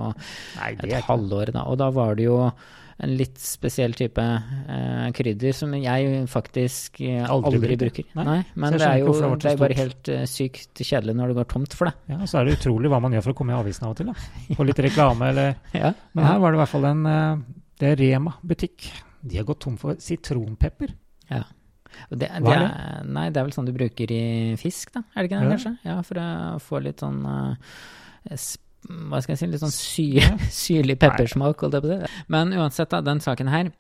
Nei, 0.60 0.70
et 0.86 1.08
halvår, 1.08 1.52
da. 1.56 1.66
Og 1.72 1.80
da 1.80 1.88
var 1.94 2.14
det 2.18 2.28
jo 2.28 2.38
en 3.02 3.14
litt 3.18 3.38
spesiell 3.40 3.94
type 3.98 4.22
eh, 4.22 5.06
krydder 5.16 5.54
som 5.56 5.72
jeg 5.74 6.26
faktisk 6.30 7.00
eh, 7.02 7.24
Aldri 7.24 7.58
aldri, 7.58 7.78
bruker. 7.80 8.06
Nei, 8.18 8.26
Nei, 8.28 8.36
men 8.54 8.76
det 8.76 8.86
er 8.86 9.00
jo 9.02 9.14
det 9.16 9.30
det 9.42 9.54
er 9.54 9.62
bare 9.62 9.78
helt 9.78 10.10
uh, 10.12 10.20
sykt 10.30 10.82
kjedelig 10.84 11.16
når 11.18 11.32
det 11.32 11.38
går 11.40 11.48
tomt 11.50 11.74
for 11.78 11.90
det. 11.90 11.96
Ja, 12.12 12.20
og 12.22 12.30
så 12.30 12.38
er 12.38 12.46
det 12.46 12.60
utrolig 12.60 12.92
hva 12.92 13.00
man 13.02 13.16
gjør 13.16 13.26
for 13.26 13.34
å 13.34 13.38
komme 13.40 13.56
i 13.56 13.58
avisen 13.58 13.88
av 13.88 13.96
og 13.96 13.98
til. 13.98 14.12
da. 14.12 14.28
Få 14.58 14.68
litt 14.68 14.84
reklame 14.86 15.32
eller 15.32 15.56
Ja, 15.82 15.94
Men 16.14 16.28
her 16.28 16.38
var 16.44 16.52
det 16.52 16.60
i 16.60 16.62
hvert 16.62 16.74
fall 16.76 16.86
en 16.92 17.02
eh, 17.10 17.42
Det 17.82 17.90
er 17.90 17.98
Rema 18.04 18.36
butikk. 18.46 18.86
De 19.22 19.40
har 19.40 19.48
gått 19.48 19.64
tom 19.66 19.80
for 19.80 19.98
sitronpepper. 20.02 20.94
ja. 21.32 21.42
Og 22.10 22.18
det, 22.18 22.28
Hva 22.40 22.54
er 22.56 22.64
det? 22.66 23.06
nei, 23.12 23.26
det 23.30 23.40
er 23.42 23.44
vel 23.48 23.54
sånn 23.56 23.68
du 23.68 23.72
bruker 23.76 24.12
i 24.14 24.22
fisk, 24.60 24.92
da? 24.96 25.02
Er 25.14 25.22
det 25.22 25.30
ikke 25.30 25.40
det, 25.40 25.46
Ja. 25.48 25.54
kanskje? 25.56 25.74
Ja, 25.88 25.96
for 26.02 26.22
å 26.22 26.28
få 26.62 26.82
litt 26.82 27.00
sånn 27.04 27.22
uh, 27.26 27.54
Hva 28.32 29.20
skal 29.22 29.34
jeg 29.36 29.38
si? 29.44 29.46
Litt 29.52 29.62
sånn 29.62 29.74
sy, 29.76 30.06
syrlig 30.64 30.98
peppersmak, 30.98 31.60
holdt 31.62 31.78
jeg 31.78 31.84
på 31.86 31.90
å 31.92 31.96
si. 32.02 32.12
Men 32.34 32.52
uansett, 32.58 32.90
da, 32.90 33.00
den 33.04 33.20
saken 33.22 33.48
her 33.52 33.70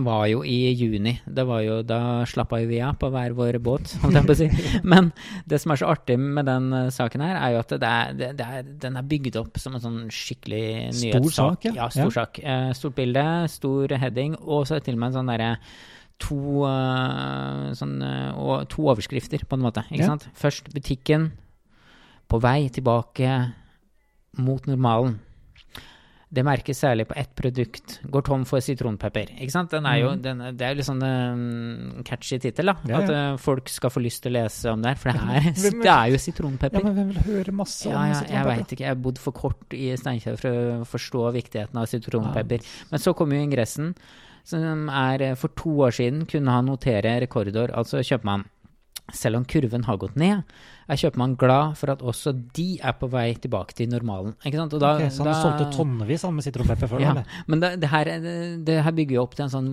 var 0.00 0.22
jo 0.30 0.38
i 0.48 0.70
juni. 0.72 1.12
Det 1.28 1.42
var 1.44 1.60
jo, 1.60 1.74
da 1.84 1.98
slappa 2.24 2.56
jo 2.62 2.68
vi 2.70 2.78
av 2.80 2.94
på 2.96 3.10
hver 3.12 3.34
vår 3.36 3.58
båt, 3.60 3.90
holdt 4.00 4.16
jeg 4.16 4.24
på 4.30 4.32
å 4.32 4.38
si. 4.38 4.46
Men 4.94 5.10
det 5.46 5.58
som 5.60 5.74
er 5.74 5.80
så 5.82 5.90
artig 5.92 6.16
med 6.18 6.46
den 6.48 6.70
eh, 6.72 6.86
saken 6.94 7.20
her, 7.20 7.36
er 7.36 7.52
jo 7.52 7.58
at 7.60 7.74
det 7.82 7.90
er, 7.90 8.14
det, 8.16 8.30
det 8.40 8.46
er, 8.48 8.70
den 8.86 8.96
er 8.96 9.04
bygd 9.10 9.36
opp 9.42 9.60
som 9.60 9.76
en 9.76 9.84
sånn 9.84 9.98
skikkelig 10.08 10.64
Stor 10.96 11.20
nyhetssak. 11.20 11.36
sak, 11.36 11.68
ja. 11.68 11.74
ja. 11.82 11.88
stor 11.92 12.08
Ja. 12.08 12.14
sak. 12.16 12.40
Eh, 12.40 12.70
stort 12.80 12.96
bilde, 12.96 13.26
stor 13.52 13.92
heading, 14.00 14.38
og 14.40 14.64
så 14.72 14.80
til 14.80 14.96
og 14.96 15.02
med 15.04 15.12
en 15.12 15.18
sånn 15.20 15.30
derre 15.34 15.50
to, 16.18 16.64
eh, 16.64 17.72
sånn, 17.74 17.96
eh, 18.02 18.64
to 18.70 18.82
overskrifter, 18.82 19.44
på 19.46 19.54
en 19.58 19.60
måte. 19.66 19.84
Ikke 19.90 19.98
Ja. 20.00 20.06
sant? 20.14 20.28
Først 20.34 20.72
butikken 20.72 21.32
på 22.28 22.40
vei 22.40 22.68
tilbake 22.68 23.52
mot 24.38 24.62
normalen. 24.66 25.18
Det 26.34 26.42
merkes 26.42 26.80
særlig 26.82 27.06
på 27.06 27.14
ett 27.16 27.30
produkt. 27.36 28.00
Går 28.10 28.24
tom 28.24 28.44
for 28.44 28.58
sitronpepper. 28.58 29.28
Ikke 29.38 29.52
sant? 29.52 29.70
Den 29.70 29.86
er 29.86 29.98
jo, 30.00 30.08
Mhm. 30.16 30.22
den, 30.22 30.38
det 30.56 30.62
er 30.62 30.74
jo 30.74 30.78
litt 30.80 30.86
sånn 30.86 31.02
eh, 31.04 32.02
catchy 32.02 32.38
tittel, 32.40 32.66
da. 32.66 32.74
Ja, 32.88 32.98
At 32.98 33.08
ja. 33.10 33.32
eh, 33.34 33.36
folk 33.36 33.68
skal 33.68 33.90
få 33.90 34.02
lyst 34.02 34.22
til 34.22 34.32
å 34.32 34.42
lese 34.42 34.72
om 34.72 34.82
det 34.82 34.88
her. 34.88 34.94
For 34.96 35.12
det 35.12 35.20
er, 35.20 35.52
Hvem- 35.52 35.82
det 35.82 35.86
er 35.86 36.08
jo 36.10 36.18
Ja, 36.72 36.80
men 36.82 36.94
hvem 36.96 37.12
vil 37.12 37.22
høre 37.22 37.52
masse 37.52 37.86
Ja, 37.88 37.96
om 37.96 38.02
ja, 38.08 38.12
jeg 38.14 38.26
sitronpepper? 38.26 38.44
veit 38.56 38.66
ikke. 38.66 38.78
Jeg 38.80 38.88
har 38.88 38.94
bodd 38.96 39.18
for 39.18 39.32
kort 39.32 39.68
i 39.70 39.94
Steinkjer 39.96 40.36
for 40.38 40.48
å 40.50 40.84
forstå 40.84 41.32
viktigheten 41.34 41.76
av 41.76 41.86
sitronpepper. 41.86 42.60
Men 42.90 42.98
så 43.00 43.14
kommer 43.14 43.34
jo 43.36 43.46
ingressen, 43.48 43.94
som 44.44 44.88
er 44.92 45.30
eh, 45.30 45.38
for 45.40 45.54
to 45.56 45.72
år 45.86 45.94
siden 45.96 46.24
kunne 46.30 46.52
han 46.52 46.68
notere 46.68 47.16
rekordår. 47.24 47.72
Altså 47.76 48.02
kjøper 48.04 48.28
man, 48.28 48.44
selv 49.12 49.40
om 49.40 49.44
kurven 49.48 49.84
har 49.84 49.98
gått 50.00 50.16
ned, 50.20 50.44
er 50.88 51.00
kjøpmann 51.00 51.36
glad 51.40 51.76
for 51.80 51.92
at 51.92 52.02
også 52.04 52.32
de 52.56 52.78
er 52.80 52.94
på 52.96 53.08
vei 53.12 53.26
tilbake 53.40 53.76
til 53.76 53.90
normalen. 53.92 54.34
Ikke 54.44 54.60
sant? 54.60 54.76
Og 54.76 54.82
da, 54.82 54.94
okay, 54.96 55.12
så 55.12 55.24
han 55.24 55.30
da, 55.30 55.36
solgte 55.40 55.68
tonnevis 55.76 56.24
han 56.26 56.34
med 56.36 56.46
sitronpepper 56.46 56.90
før? 56.90 57.02
Ja, 57.04 57.12
eller? 57.12 57.38
men 57.48 57.62
det, 57.62 57.70
det, 57.82 57.90
her, 57.92 58.10
det, 58.64 58.80
her 58.86 58.96
bygger 58.96 59.18
jo 59.18 59.24
opp 59.24 59.36
til 59.36 59.46
en 59.46 59.54
sånn 59.54 59.70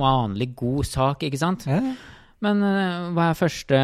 vanlig 0.00 0.52
god 0.58 0.88
sak, 0.88 1.26
ikke 1.28 1.40
sant? 1.40 1.68
Ja. 1.68 1.80
Men 2.44 2.62
eh, 2.62 3.08
hva 3.16 3.30
er 3.32 3.38
første, 3.38 3.78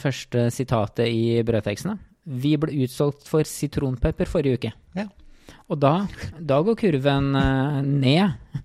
første 0.00 0.48
sitatet 0.54 1.06
i 1.08 1.40
brødteksten? 1.46 1.94
da? 1.94 2.06
Vi 2.40 2.56
ble 2.60 2.84
utsolgt 2.84 3.28
for 3.28 3.46
sitronpepper 3.48 4.28
forrige 4.28 4.60
uke. 4.60 4.72
Ja. 4.98 5.06
Og 5.70 5.78
da, 5.82 5.94
da 6.36 6.60
går 6.66 6.76
kurven 6.78 7.30
eh, 7.38 7.80
ned, 7.86 8.60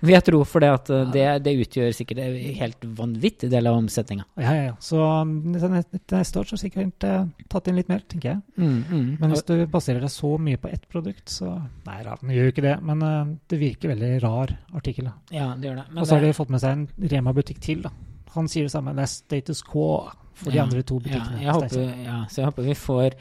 vil 0.00 0.14
jeg 0.14 0.24
tro, 0.26 0.40
for 0.48 0.64
det, 0.64 0.70
eh, 0.94 1.08
det, 1.14 1.24
det 1.44 1.54
utgjør 1.64 1.94
sikkert 1.96 2.22
en 2.24 2.36
helt 2.60 2.86
vanvittig 3.00 3.50
del 3.52 3.68
av 3.70 3.78
omsetninga. 3.80 4.26
Ja, 4.40 4.54
ja, 4.56 4.62
ja. 4.70 4.74
Så 4.80 5.00
til 5.26 6.16
neste- 6.16 6.40
år 6.40 6.48
så 6.48 6.58
sikkert 6.60 7.06
eh, 7.06 7.26
tatt 7.52 7.68
inn 7.68 7.76
litt 7.76 7.90
mer, 7.92 8.04
tenker 8.08 8.32
jeg. 8.32 8.42
Mm, 8.56 8.78
mm. 8.88 9.10
Men 9.20 9.34
hvis 9.34 9.44
du 9.48 9.54
baserer 9.70 10.00
deg 10.04 10.12
så 10.14 10.32
mye 10.40 10.60
på 10.60 10.70
ett 10.72 10.86
produkt, 10.88 11.28
så 11.28 11.52
Nei 11.86 12.00
da, 12.06 12.16
den 12.20 12.32
gjør 12.34 12.48
jo 12.48 12.54
ikke 12.54 12.66
det. 12.66 12.76
Men 12.86 13.02
uh, 13.02 13.34
det 13.50 13.58
virker 13.60 13.92
veldig 13.92 14.10
rar 14.22 14.54
artikkel. 14.78 15.10
da. 15.10 15.14
ja, 15.34 15.50
det 15.58 15.70
gjør 15.70 15.82
det. 15.82 15.86
Og 15.96 16.06
så 16.06 16.16
har 16.16 16.24
de 16.24 16.32
fått 16.36 16.54
med 16.54 16.62
seg 16.62 16.76
en 16.76 17.10
Rema-butikk 17.12 17.60
til. 17.64 17.84
da. 17.84 17.92
Han 18.36 18.48
sier 18.50 18.68
det 18.68 18.72
samme. 18.72 18.94
Det 18.96 19.04
er 19.04 19.12
status 19.12 19.62
quo 19.66 19.90
for 20.40 20.54
de 20.54 20.60
andre 20.62 20.82
to 20.86 21.00
butikkene. 21.02 21.40
Ja, 21.42 21.50
jeg 21.50 21.56
håper, 21.58 22.04
ja, 22.06 22.18
så 22.30 22.42
jeg 22.42 22.50
håper 22.50 22.68
vi 22.68 22.76
får 22.78 23.16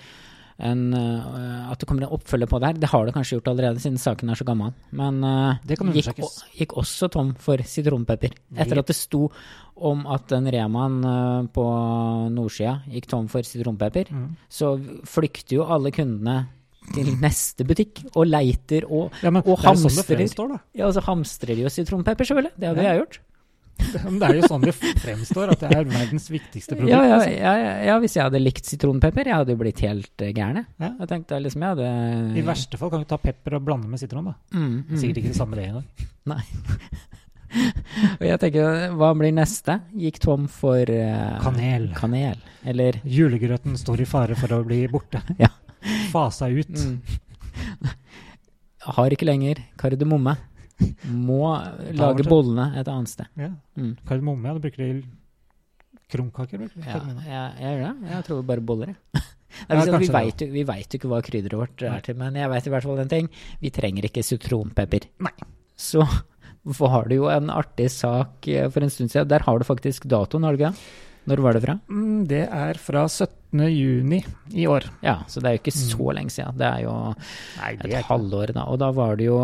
en, 0.59 0.93
øh, 0.93 1.71
at 1.71 1.79
det 1.79 1.87
kommer 1.87 2.03
en 2.03 2.11
oppfølger 2.11 2.47
på 2.51 2.59
det 2.59 2.67
her. 2.67 2.73
Det 2.81 2.89
har 2.91 3.05
det 3.05 3.13
kanskje 3.15 3.37
gjort 3.39 3.47
allerede, 3.47 3.79
siden 3.79 3.97
saken 3.97 4.29
er 4.29 4.35
så 4.35 4.43
gammel. 4.45 4.73
Men 4.91 5.23
uh, 5.23 5.55
Det 5.65 5.77
kan 5.79 5.91
gikk, 5.93 6.19
gikk 6.57 6.73
også 6.77 7.09
tom 7.11 7.33
for 7.39 7.57
sitronpepper. 7.63 8.33
Etter 8.57 8.77
at 8.79 8.87
det 8.91 8.95
sto 8.95 9.29
om 9.79 10.05
at 10.11 10.27
den 10.27 10.49
Remaen 10.51 10.99
uh, 11.05 11.47
på 11.47 11.63
nordsida 12.35 12.81
gikk 12.91 13.07
tom 13.07 13.27
for 13.31 13.41
sitronpepper, 13.47 14.11
Mm. 14.11 14.35
så 14.49 14.73
flykter 15.07 15.55
jo 15.59 15.63
alle 15.63 15.91
kundene 15.91 16.47
til 16.93 17.05
neste 17.21 17.63
butikk 17.67 18.03
og 18.15 18.25
leiter 18.27 18.83
og 18.89 19.11
Ja, 19.21 19.29
Og 19.29 19.59
sånn 19.59 19.65
hamstrer. 19.77 20.27
står. 20.27 20.59
Ja, 20.73 20.87
og 20.87 20.93
så 20.95 21.01
hamstrer 21.05 21.55
de 21.55 21.61
jo 21.61 21.69
sitronpepper, 21.69 22.25
selvfølgelig. 22.25 22.51
Det 22.57 22.67
hadde 22.67 22.83
Ja. 22.83 22.93
jeg 22.93 23.01
gjort. 23.03 23.19
Men 24.05 24.19
det 24.21 24.27
er 24.29 24.39
jo 24.39 24.47
sånn 24.51 24.65
det 24.65 24.73
fremstår, 24.75 25.53
at 25.53 25.63
det 25.63 25.69
er 25.73 25.87
verdens 25.89 26.27
viktigste 26.31 26.75
produkt. 26.75 26.91
Ja, 26.91 27.01
ja, 27.07 27.19
altså. 27.19 27.31
ja, 27.33 27.53
ja, 27.89 27.95
hvis 28.03 28.17
jeg 28.17 28.25
hadde 28.27 28.41
likt 28.41 28.69
sitronpepper, 28.69 29.29
jeg 29.31 29.41
hadde 29.41 29.55
jo 29.55 29.61
blitt 29.61 29.81
helt 29.85 30.25
uh, 30.25 30.31
gæren. 30.35 30.65
jeg. 30.65 31.09
Tenkte 31.09 31.39
liksom 31.41 31.65
jeg 31.65 31.77
hadde 31.77 31.93
I 32.39 32.43
verste 32.45 32.79
fall 32.81 32.91
kan 32.93 33.05
du 33.05 33.09
ta 33.09 33.19
pepper 33.21 33.57
og 33.59 33.65
blande 33.69 33.89
med 33.91 34.01
sitron. 34.01 34.29
da. 34.31 34.35
mm, 34.53 34.75
mm. 34.89 34.99
Sikkert 34.99 35.21
ikke 35.23 35.33
det 35.33 35.39
samme 35.39 35.59
det 35.59 35.69
engang. 35.69 35.87
Og 38.19 38.25
jeg 38.27 38.37
tenker, 38.43 38.91
hva 38.93 39.07
blir 39.17 39.33
neste? 39.33 39.79
Gikk 39.97 40.19
tom 40.21 40.45
for 40.53 40.85
uh, 40.85 41.39
Kanel. 41.41 41.89
kanel. 41.97 42.37
Eller 42.67 42.99
Julegrøten 43.07 43.77
står 43.79 44.03
i 44.03 44.07
fare 44.09 44.37
for 44.37 44.53
å 44.53 44.61
bli 44.67 44.83
borte. 44.91 45.23
Ja. 45.41 45.49
Fasa 46.11 46.49
ut. 46.51 46.69
mm. 46.75 47.87
Har 48.97 49.13
ikke 49.15 49.27
lenger 49.27 49.61
kardemomme. 49.79 50.33
Må 51.09 51.41
lage 51.97 52.23
bollene 52.27 52.69
et 52.79 52.87
annet 52.87 53.09
sted. 53.11 53.27
Ja. 53.39 53.49
Mm. 53.79 53.95
Kardemomme, 54.07 54.53
du 54.55 54.61
bruker 54.63 54.83
det 54.83 54.89
i 54.93 55.01
krumkaker? 56.13 56.61
bruker 56.61 56.79
du 56.79 56.87
Ja, 56.87 57.01
jeg, 57.25 57.59
jeg 57.61 57.75
gjør 57.75 57.83
det. 57.99 58.09
Jeg 58.13 58.25
tror 58.29 58.45
bare 58.53 58.65
boller, 58.71 58.95
jeg. 58.95 59.23
Ja, 59.65 59.79
vi, 59.81 59.89
kanskje 59.91 60.13
det. 60.13 60.13
vet 60.13 60.41
jo, 60.43 60.47
vi 60.53 60.61
vet 60.63 60.93
jo 60.93 60.97
ikke 60.99 61.09
hva 61.09 61.19
krydderet 61.25 61.57
vårt 61.57 61.81
er 61.83 62.03
til, 62.05 62.15
men 62.19 62.35
jeg 62.37 62.49
vet 62.51 62.67
i 62.69 62.71
hvert 62.71 62.85
fall 62.85 62.99
en 63.01 63.09
ting. 63.09 63.25
Vi 63.59 63.71
trenger 63.73 64.05
ikke 64.05 64.21
sitronpepper. 64.23 65.07
Nei. 65.25 65.31
Så 65.73 66.03
var 66.77 67.09
det 67.09 67.17
jo 67.17 67.25
en 67.33 67.49
artig 67.49 67.87
sak 67.91 68.45
eh, 68.47 68.67
for 68.69 68.85
en 68.85 68.93
stund 68.93 69.09
siden. 69.09 69.27
Der 69.31 69.41
har 69.47 69.57
du 69.59 69.65
faktisk 69.65 70.05
datoen, 70.11 70.45
har 70.45 70.53
du 70.53 70.61
ikke 70.61 70.69
det? 70.69 70.83
Når 71.33 71.41
var 71.43 71.57
det 71.57 71.63
fra? 71.65 71.75
Mm, 71.89 72.21
det 72.29 72.43
er 72.45 72.77
fra 72.81 73.07
17. 73.09 73.65
juni 73.73 74.21
i 74.53 74.69
år. 74.69 74.85
Ja, 75.03 75.17
så 75.27 75.41
det 75.41 75.49
er 75.49 75.57
jo 75.57 75.63
ikke 75.63 75.75
så 75.75 75.97
Mm. 75.97 76.15
lenge 76.19 76.35
siden. 76.37 76.57
Det 76.61 76.69
er 76.69 76.85
jo 76.85 76.93
Nei, 77.57 77.73
et 77.89 78.05
halvår, 78.07 78.53
da. 78.55 78.63
Og 78.69 78.79
da 78.85 78.91
var 78.95 79.17
det 79.19 79.27
jo 79.31 79.41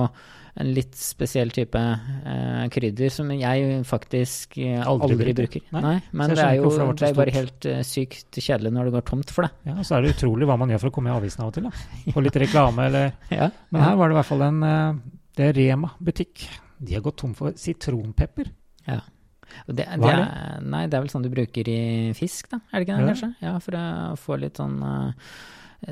en 0.55 0.69
litt 0.71 0.93
spesiell 0.95 1.49
type 1.51 1.75
eh, 1.79 2.65
krydder 2.71 3.09
som 3.11 3.31
jeg 3.35 3.81
faktisk 3.89 4.55
eh, 4.63 4.79
Aldri 4.87 5.17
aldri, 5.17 5.33
bruker. 5.35 5.63
Nei. 5.75 5.81
Nei, 5.83 5.95
men 6.15 6.31
det 6.31 6.45
er 6.45 6.55
jo 6.61 6.69
det 6.71 6.85
det 7.01 7.09
er 7.09 7.17
bare 7.17 7.33
helt 7.35 7.67
uh, 7.67 7.81
sykt 7.83 8.39
kjedelig 8.39 8.71
når 8.71 8.87
det 8.87 8.93
går 8.95 9.05
tomt 9.09 9.33
for 9.35 9.47
det. 9.47 9.51
Ja, 9.67 9.75
Så 9.83 9.97
er 9.97 10.05
det 10.05 10.13
utrolig 10.15 10.47
hva 10.47 10.55
man 10.61 10.71
gjør 10.71 10.85
for 10.85 10.93
å 10.93 10.95
komme 10.95 11.11
i 11.11 11.15
avisen 11.17 11.43
av 11.43 11.51
og 11.51 11.57
til. 11.57 11.67
da. 11.67 11.73
Få 12.15 12.23
litt 12.23 12.39
reklame 12.45 12.87
eller 12.87 13.11
Ja. 13.41 13.49
Men 13.75 13.83
her 13.83 13.99
var 13.99 14.07
det 14.07 14.15
i 14.15 14.19
hvert 14.21 14.31
fall 14.31 14.45
en 14.47 14.63
eh, 14.63 15.01
Det 15.35 15.49
er 15.49 15.59
Rema 15.59 15.91
butikk. 15.99 16.47
De 16.79 16.95
har 16.95 17.03
gått 17.03 17.19
tom 17.23 17.35
for 17.35 17.51
sitronpepper. 17.59 18.49
Ja. 18.87 19.01
Og 19.67 19.75
det, 19.77 19.85
Hva 19.91 20.07
det 20.07 20.13
er 20.15 20.23
er, 20.25 20.61
nei, 20.65 20.85
det 20.87 20.95
er 20.97 21.03
vel 21.03 21.11
sånn 21.11 21.23
du 21.27 21.29
bruker 21.31 21.67
i 21.71 21.79
fisk, 22.17 22.47
da? 22.51 22.63
Er 22.71 22.79
det 22.79 22.87
ikke 22.87 22.95
det, 22.95 23.03
Ja. 23.03 23.11
kanskje? 23.13 23.29
Ja, 23.43 23.57
for 23.63 23.77
å 23.79 23.85
få 24.19 24.39
litt 24.41 24.57
sånn 24.59 24.79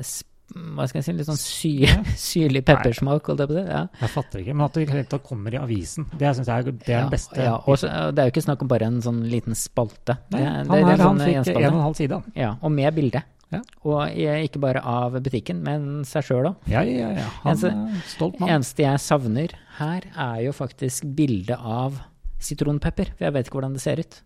sp- 0.00 0.32
Hva 0.52 0.84
skal 0.86 0.98
jeg 1.00 1.04
si, 1.06 1.12
litt 1.16 1.26
sånn 1.26 1.38
sy, 1.40 1.70
syrlig 2.20 2.60
peppersmak, 2.68 3.24
holdt 3.26 3.40
jeg 3.40 3.48
på 3.48 3.54
å 3.54 3.56
si. 3.56 3.64
Ja. 3.72 3.82
Jeg 4.02 4.10
fatter 4.12 4.42
ikke, 4.42 4.54
men 4.54 4.66
at 4.66 4.74
det 4.76 5.04
tatt 5.08 5.24
kommer 5.24 5.54
i 5.56 5.58
avisen, 5.58 6.04
det 6.20 6.34
synes 6.36 6.46
jeg 6.50 6.54
er, 6.66 6.72
det 6.84 6.88
er 6.94 7.00
den 7.06 7.10
beste. 7.14 7.38
Ja, 7.42 7.54
og 7.64 7.80
det 7.80 8.20
er 8.22 8.28
jo 8.28 8.34
ikke 8.34 8.44
snakk 8.44 8.62
om 8.62 8.68
bare 8.68 8.86
en 8.90 9.00
sånn 9.02 9.22
liten 9.30 9.56
spalte. 9.56 10.18
Nei, 10.30 10.40
Det- 10.40 10.48
han 10.52 10.66
det- 10.68 10.68
det 10.68 10.82
er 10.82 10.84
her 10.84 10.96
han 11.08 11.18
sånn 11.18 11.44
fikk 11.44 11.56
en 11.56 11.72
og 11.72 11.78
en 11.80 11.86
halv 11.88 11.96
side. 11.96 12.22
Ja, 12.36 12.50
og 12.60 12.72
med 12.72 12.94
bilde. 12.94 13.22
Ja. 13.52 13.60
Og 13.84 14.08
ikke 14.10 14.58
bare 14.60 14.80
av 14.84 15.12
butikken, 15.22 15.62
men 15.62 16.04
seg 16.04 16.24
sjøl 16.24 16.46
òg. 16.50 16.56
Ja, 16.66 16.80
ja, 16.82 17.10
ja. 17.14 17.26
Han 17.44 17.52
eneste, 17.56 17.70
er 17.70 18.02
stolt 18.10 18.40
mann. 18.40 18.48
eneste 18.50 18.82
jeg 18.82 18.98
savner 18.98 19.50
her, 19.78 20.02
er 20.16 20.42
jo 20.42 20.52
faktisk 20.52 21.06
bilde 21.14 21.56
av 21.56 22.00
sitronpepper. 22.40 23.12
For 23.16 23.24
jeg 23.28 23.32
vet 23.32 23.46
ikke 23.48 23.58
hvordan 23.60 23.72
det 23.76 23.80
ser 23.84 24.00
ut. 24.02 24.20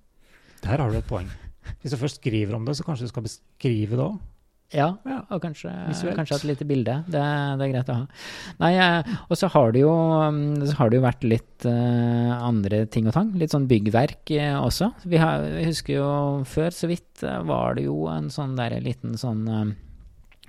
Der 0.62 0.76
har 0.78 0.90
du 0.90 0.96
et 0.98 1.06
poeng. 1.06 1.28
Hvis 1.82 1.92
du 1.92 1.96
først 2.00 2.20
skriver 2.22 2.54
om 2.56 2.64
det, 2.64 2.75
så 2.76 2.84
kanskje 2.87 3.06
du 3.06 3.08
skal 3.12 3.22
beskrive 3.22 3.90
det 3.90 3.98
òg. 4.06 4.18
Ja, 4.75 4.98
Ja. 5.08 5.22
og 5.32 5.40
kanskje, 5.40 5.70
kanskje 6.12 6.37
et 6.37 6.44
lite 6.44 6.64
bilde. 6.68 6.98
Det, 7.08 7.22
det 7.56 7.64
er 7.64 7.70
greit 7.72 7.88
å 7.88 7.94
ha. 8.02 8.06
Nei, 8.60 8.72
eh, 8.76 9.12
og 9.25 9.38
så 9.40 9.48
har 9.54 9.72
det 9.72 9.80
jo, 9.80 9.92
mm, 10.28 10.75
har 10.76 10.90
det 10.90 10.98
jo 10.98 11.04
vært 11.06 11.25
litt 11.25 11.64
uh, 11.64 12.34
andre 12.44 12.82
ting 12.92 13.08
og 13.08 13.14
tang. 13.16 13.30
Litt 13.40 13.54
sånn 13.54 13.68
byggverk 13.70 14.28
uh, 14.37 14.58
også. 14.60 14.90
Vi, 15.08 15.16
har, 15.22 15.46
vi 15.56 15.64
husker 15.70 15.94
jo 15.96 16.10
før, 16.44 16.68
så 16.76 16.90
vidt, 16.90 17.25
var 17.48 17.78
det 17.78 17.87
jo 17.87 18.02
en 18.12 18.28
sånn 18.32 18.58
der 18.58 18.76
liten 18.84 19.16
sånn 19.20 19.44
eh, 19.48 19.76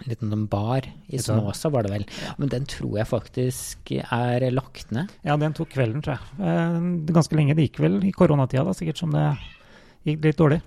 Liten 0.08 0.30
sånn 0.32 0.46
bar 0.48 0.86
i? 1.12 1.18
Snåsa, 1.20 1.68
var 1.74 1.84
det 1.84 1.90
vel. 1.92 2.06
Men 2.40 2.52
den 2.52 2.68
tror 2.72 2.94
jeg 3.02 3.08
faktisk 3.10 3.90
er 4.00 4.46
lagt 4.56 4.94
ned. 4.96 5.12
Ja, 5.28 5.36
den 5.36 5.52
tok 5.58 5.74
kvelden, 5.74 6.00
tror 6.06 6.16
jeg. 6.16 7.10
Ganske 7.12 7.36
lenge. 7.36 7.58
Det 7.58 7.66
gikk 7.66 7.82
vel 7.84 7.98
i 8.08 8.14
koronatida, 8.16 8.64
da, 8.64 8.76
sikkert 8.78 9.02
som 9.02 9.12
det 9.12 9.26
gikk 10.08 10.26
litt 10.30 10.40
dårlig. 10.40 10.64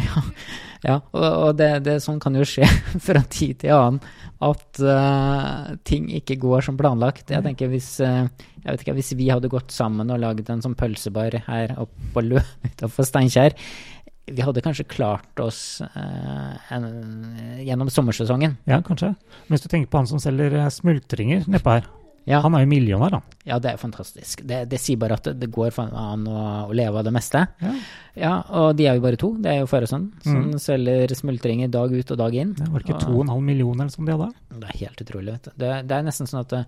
Ja, 0.80 0.96
og, 1.12 1.24
og 1.26 1.50
det, 1.58 1.68
det, 1.84 1.98
sånn 2.00 2.20
kan 2.22 2.36
jo 2.36 2.46
skje 2.48 2.64
fra 3.06 3.20
tid 3.28 3.60
til 3.64 3.76
annen 3.76 4.00
at 4.40 4.80
uh, 4.80 5.74
ting 5.84 6.06
ikke 6.16 6.38
går 6.40 6.64
som 6.64 6.78
planlagt. 6.80 7.28
Jeg 7.28 7.44
tenker 7.44 7.68
hvis, 7.68 7.92
uh, 8.00 8.24
jeg 8.62 8.64
vet 8.64 8.84
ikke, 8.86 8.96
hvis 8.96 9.12
vi 9.18 9.28
hadde 9.28 9.50
gått 9.52 9.74
sammen 9.74 10.08
og 10.08 10.22
laget 10.22 10.48
en 10.48 10.64
sånn 10.64 10.78
pølsebar 10.80 11.36
her 11.50 11.74
oppe 11.76 12.12
på 12.14 12.24
Lø 12.24 12.40
utafor 12.70 13.04
Steinkjer, 13.04 13.58
vi 14.30 14.44
hadde 14.46 14.62
kanskje 14.64 14.88
klart 14.88 15.42
oss 15.42 15.82
uh, 15.84 16.56
en, 16.72 16.88
gjennom 17.60 17.92
sommersesongen. 17.92 18.56
Ja, 18.70 18.80
kanskje. 18.86 19.12
Men 19.12 19.56
hvis 19.56 19.66
du 19.66 19.68
tenker 19.68 19.92
på 19.92 20.00
han 20.00 20.08
som 20.08 20.22
selger 20.22 20.62
smultringer 20.72 21.44
nedpå 21.50 21.76
her, 21.76 21.90
Ja, 22.28 22.40
han 22.44 22.54
er 22.54 22.64
jo 22.64 22.68
millionær, 22.68 23.14
han. 23.16 23.22
ja 23.48 23.56
det 23.58 23.70
er 23.72 23.78
fantastisk. 23.80 24.42
Det, 24.46 24.68
det 24.68 24.78
sier 24.78 24.98
bare 25.00 25.16
at 25.16 25.30
det, 25.40 25.48
går 25.50 25.72
an 25.80 26.26
å, 26.28 26.42
å 26.68 26.74
leve 26.76 27.00
av 27.00 27.04
det 27.06 27.12
meste. 27.16 27.46
Ja. 27.64 27.72
Ja, 28.20 28.32
og 28.60 28.76
de 28.76 28.86
er 28.90 28.98
jo 28.98 29.04
bare 29.06 29.16
to. 29.18 29.30
Det 29.40 29.50
er 29.54 29.58
jo 29.62 29.68
far 29.70 29.86
og 29.86 29.88
sønn 29.90 30.10
som 30.22 30.36
Mm. 30.50 30.58
selger 30.60 31.14
smultringer 31.16 31.70
dag 31.72 31.92
ut 31.92 32.10
og 32.10 32.18
dag 32.18 32.34
inn. 32.34 32.52
Det 32.58 32.68
var 32.68 32.80
ikke 32.84 32.94
Og- 32.98 33.00
to 33.06 33.12
og 33.14 33.22
en 33.24 33.32
halv 33.34 33.42
millioner 33.42 33.88
som 33.90 34.04
de 34.04 34.12
hadde? 34.12 34.32
Det 34.52 34.68
er 34.68 34.78
helt 34.84 35.00
utrolig. 35.00 35.32
vet 35.32 35.42
du. 35.44 35.50
Det, 35.56 35.70
det 35.88 35.96
er 35.96 36.02
nesten 36.02 36.26
sånn 36.28 36.40
at 36.44 36.52
eh, 36.52 36.64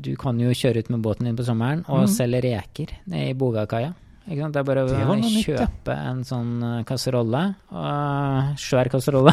du 0.00 0.16
kan 0.16 0.38
jo 0.40 0.50
kjøre 0.50 0.78
ut 0.78 0.90
med 0.90 1.02
båten 1.02 1.24
din 1.28 1.36
på 1.36 1.44
sommeren 1.46 1.84
og 1.88 2.06
mm. 2.06 2.08
selge 2.08 2.42
reker 2.42 2.88
i 3.12 3.32
Bogakaia. 3.34 3.94
Ikke 4.30 4.42
sant? 4.42 4.52
Det 4.54 4.60
er 4.60 4.68
bare 4.68 4.84
å 4.84 5.16
kjøpe 5.22 5.94
en 5.96 6.24
sånn 6.24 6.62
eh, 6.62 6.82
kasserolle, 6.84 7.54
og, 7.72 8.58
svær 8.58 8.90
kasserolle, 8.92 9.32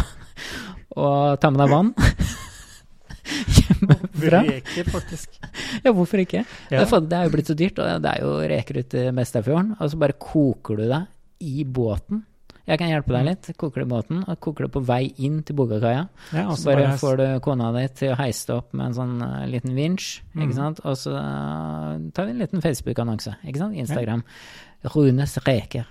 og 0.97 1.39
ta 1.41 1.49
med 1.49 1.59
deg 1.65 1.69
vann. 1.73 1.93
Hjemmefra. 3.27 4.41
Reker, 4.47 4.89
faktisk. 4.93 5.37
Ja, 5.83 5.91
hvorfor 5.93 6.21
ikke? 6.23 6.45
Det, 6.69 6.77
Ja. 6.79 6.85
er, 6.85 6.99
det 7.07 7.17
er 7.19 7.23
jo 7.27 7.33
blitt 7.35 7.51
så 7.51 7.55
dyrt, 7.57 7.79
og 7.83 8.01
det 8.01 8.11
er 8.15 8.23
jo 8.23 8.31
reker 8.53 8.79
ute 8.83 9.05
i 9.07 9.11
Mestafjorden. 9.15 9.75
Og 9.79 9.91
så 9.91 9.99
bare 9.99 10.13
koker 10.19 10.77
du 10.81 10.87
deg 10.87 11.05
i 11.41 11.63
båten. 11.63 12.23
Jeg 12.67 12.79
kan 12.81 12.89
hjelpe 12.91 13.13
deg 13.15 13.21
Mm. 13.23 13.27
litt. 13.29 13.57
Koker 13.57 13.79
det 13.79 13.87
i 13.87 13.91
båten, 13.93 14.23
og 14.27 14.39
koker 14.43 14.65
det 14.65 14.71
på 14.73 14.81
vei 14.83 15.13
inn 15.23 15.41
til 15.43 15.55
Bogakaia. 15.55 16.09
Ja, 16.33 16.49
Så 16.51 16.65
bare 16.65 16.83
bare- 16.87 16.97
får 16.99 17.17
du 17.17 17.39
kona 17.39 17.71
di 17.71 17.87
til 17.95 18.11
å 18.11 18.17
heise 18.17 18.45
det 18.47 18.55
opp 18.57 18.73
med 18.73 18.87
en 18.87 18.93
sånn 18.93 19.21
uh, 19.23 19.45
liten 19.47 19.71
vinsj, 19.73 20.19
mm. 20.35 20.79
Og 20.83 20.95
så 20.97 21.13
uh, 21.15 22.11
tar 22.11 22.25
vi 22.25 22.31
en 22.31 22.39
liten 22.39 22.61
Facebook-annonse, 22.61 23.37
ikke 23.47 23.57
sant. 23.57 23.73
Instagram. 23.75 24.23
Runes 24.83 25.37
reker. 25.47 25.85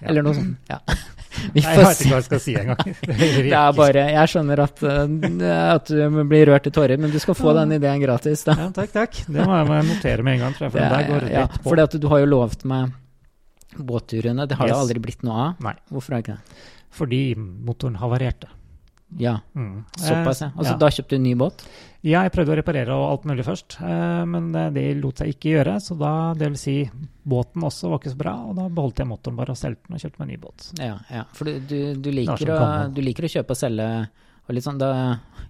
Ja. 0.00 0.08
Eller 0.08 0.22
noe 0.22 0.34
sånt. 0.34 0.56
Ja. 0.68 0.80
Vi 1.52 1.62
Nei, 1.62 1.72
jeg 1.72 1.78
får 1.78 1.86
vet 1.88 2.00
ikke 2.02 2.12
hva 2.12 2.18
jeg 2.20 2.26
skal 2.28 2.42
si 2.44 2.54
engang. 2.60 2.96
Det 3.42 3.56
er 3.58 3.76
bare 3.76 4.04
Jeg 4.12 4.32
skjønner 4.32 4.62
at, 4.66 4.82
eh, 4.84 5.44
at 5.62 5.92
du 5.92 6.18
blir 6.30 6.50
rørt 6.52 6.68
i 6.68 6.72
tårer, 6.74 7.00
men 7.00 7.12
du 7.12 7.18
skal 7.22 7.38
få 7.38 7.54
den 7.58 7.76
ideen 7.78 8.02
gratis, 8.04 8.44
da. 8.48 8.56
Ja, 8.58 8.70
takk, 8.74 8.92
takk. 8.94 9.22
Det 9.26 9.46
må 9.48 9.60
jeg 9.60 9.88
notere 9.90 10.26
med 10.26 10.38
en 10.38 10.46
gang, 10.46 10.56
tror 10.58 10.68
jeg, 10.68 10.74
for 10.74 10.84
den 10.84 10.96
der 10.96 11.08
går 11.10 11.28
ja, 11.28 11.44
rett 11.46 11.58
på. 11.58 11.68
fordi 11.70 11.86
at 11.88 11.98
du 12.04 12.08
har 12.12 12.24
jo 12.24 12.30
lovt 12.32 12.66
meg 12.68 12.98
båtturene. 13.76 14.46
Det 14.48 14.58
har 14.58 14.68
det 14.68 14.76
aldri 14.76 15.02
blitt 15.02 15.22
noe 15.26 15.46
av. 15.48 15.62
Nei. 15.64 15.76
Hvorfor 15.92 16.16
det 16.16 16.24
ikke 16.24 16.36
det? 16.36 16.66
Fordi 16.92 17.22
motoren 17.38 17.96
havarerte. 18.02 18.50
Ja, 19.18 19.40
Mm. 19.54 19.84
såpass, 19.96 20.40
ja. 20.40 20.46
Eh, 20.48 20.52
Altså, 20.58 20.72
ja. 20.72 20.78
da 20.78 20.86
kjøpte 20.88 21.08
du 21.10 21.16
en 21.16 21.22
ny 21.22 21.34
båt? 21.34 21.64
Ja, 22.02 22.22
jeg 22.24 22.32
prøvde 22.32 22.52
å 22.54 22.56
reparere 22.58 22.94
og 22.96 23.10
alt 23.10 23.24
mulig 23.30 23.44
først, 23.44 23.76
eh, 23.82 24.24
men 24.26 24.52
det 24.74 24.96
lot 25.00 25.18
seg 25.18 25.28
ikke 25.34 25.52
gjøre. 25.52 25.76
Så 25.80 25.96
da, 25.98 26.34
det 26.34 26.48
vil 26.48 26.58
si, 26.58 26.90
båten 27.28 27.62
også 27.62 27.90
var 27.90 27.98
ikke 28.00 28.14
så 28.14 28.18
bra, 28.18 28.34
og 28.48 28.56
da 28.56 28.68
beholdt 28.68 28.98
jeg 28.98 29.06
motoren 29.06 29.36
bare 29.36 29.50
og 29.54 29.56
solgte 29.60 29.86
den 29.88 29.94
og 29.94 30.00
kjøpte 30.00 30.18
meg 30.18 30.28
en 30.28 30.32
ny 30.34 30.40
båt. 30.42 30.72
Ja, 30.80 30.96
ja. 31.10 31.24
For 31.32 31.44
du, 31.44 31.60
du, 31.60 31.94
du, 32.00 32.10
liker 32.10 32.50
å, 32.56 32.92
du 32.92 33.00
liker 33.02 33.24
å 33.28 33.32
kjøpe 33.36 33.50
og 33.54 33.56
selge 33.60 34.08
og 34.48 34.56
litt 34.56 34.64
sånn, 34.66 34.78
da 34.80 34.88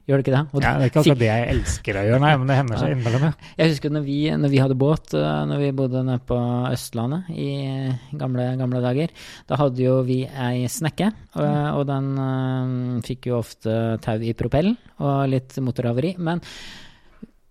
gjør 0.06 0.18
det 0.20 0.24
ikke 0.26 0.34
det? 0.34 0.42
Og 0.52 0.62
Ja, 0.64 0.72
det 0.76 0.84
er 0.84 0.90
ikke 0.90 1.00
akkurat 1.02 1.20
det 1.22 1.28
jeg 1.30 1.48
elsker 1.54 1.96
å 1.96 2.02
gjøre, 2.08 2.20
nei, 2.24 2.32
men 2.36 2.50
det 2.50 2.56
hender 2.58 2.80
seg 2.80 2.92
innimellom, 2.96 3.22
ja. 3.28 3.32
Jeg 3.60 3.70
husker 3.72 3.94
når 3.94 4.04
vi, 4.06 4.16
når 4.42 4.52
vi 4.52 4.60
hadde 4.62 4.76
båt, 4.82 5.14
eh, 5.14 5.40
når 5.48 5.62
vi 5.62 5.70
bodde 5.78 6.02
nede 6.08 6.20
på 6.28 6.38
Østlandet 6.72 7.30
i 7.32 7.48
gamle, 8.20 8.46
gamle 8.60 8.82
dager. 8.84 9.14
Da 9.48 9.56
hadde 9.62 9.82
jo 9.84 9.96
vi 10.08 10.20
ei 10.28 10.66
snekke, 10.68 11.10
og, 11.38 11.50
og 11.80 11.86
den 11.88 12.12
eh, 12.26 13.02
fikk 13.08 13.30
jo 13.32 13.38
ofte 13.40 13.76
tau 14.04 14.18
i 14.20 14.34
propellen 14.38 14.76
og 15.00 15.28
litt 15.32 15.56
motorhavari. 15.62 16.16
Men 16.18 16.42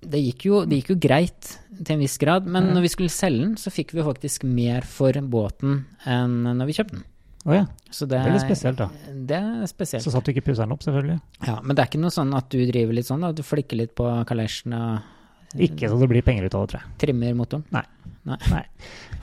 det 0.02 0.18
gikk, 0.24 0.46
jo, 0.50 0.64
det 0.66 0.80
gikk 0.82 0.96
jo 0.96 1.00
greit 1.08 1.52
til 1.82 1.96
en 1.96 2.02
viss 2.02 2.18
grad. 2.22 2.46
Men 2.50 2.68
Ja. 2.70 2.74
når 2.76 2.86
vi 2.88 2.90
skulle 2.94 3.14
selge 3.14 3.44
den, 3.46 3.56
så 3.62 3.70
fikk 3.74 3.94
vi 3.94 4.06
faktisk 4.06 4.44
mer 4.50 4.82
for 4.82 5.14
båten 5.22 5.84
enn 6.10 6.42
når 6.58 6.70
vi 6.70 6.76
kjøpte 6.78 6.98
den. 6.98 7.06
Å 7.46 7.56
ja, 7.56 7.64
Så 7.90 8.06
det, 8.06 8.20
det 8.22 8.30
er 8.30 8.36
litt 8.36 8.44
spesielt, 8.46 8.78
da. 8.78 8.90
Det 9.32 9.38
er 9.40 9.64
spesielt. 9.72 10.04
Så 10.06 10.12
satt 10.14 10.28
du 10.28 10.32
ikke 10.34 10.44
pusseren 10.52 10.72
opp, 10.76 10.84
selvfølgelig. 10.86 11.20
Ja, 11.48 11.56
men 11.64 11.76
det 11.76 11.82
er 11.82 11.90
ikke 11.90 12.02
noe 12.04 12.14
sånn 12.14 12.36
at 12.38 12.50
du 12.54 12.60
driver 12.70 12.94
litt 12.94 13.08
sånn, 13.10 13.24
da? 13.26 13.32
du 13.34 13.42
flikker 13.42 13.80
litt 13.82 13.96
på 13.98 14.06
kalesjen 14.30 14.76
og 14.78 15.58
Ikke 15.60 15.90
så 15.90 15.98
det 16.00 16.08
blir 16.12 16.22
penger 16.24 16.46
ut 16.46 16.54
av 16.56 16.68
det, 16.68 16.70
tror 16.76 16.82
jeg. 16.84 16.92
trimmer 17.02 17.34
motoren. 17.36 17.66
Nei. 17.74 17.84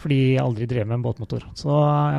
Fordi 0.03 0.17
jeg 0.35 0.43
aldri 0.43 0.67
drev 0.71 0.87
med 0.87 0.99
en 0.99 1.05
båtmotor. 1.07 1.45
Så 1.59 1.71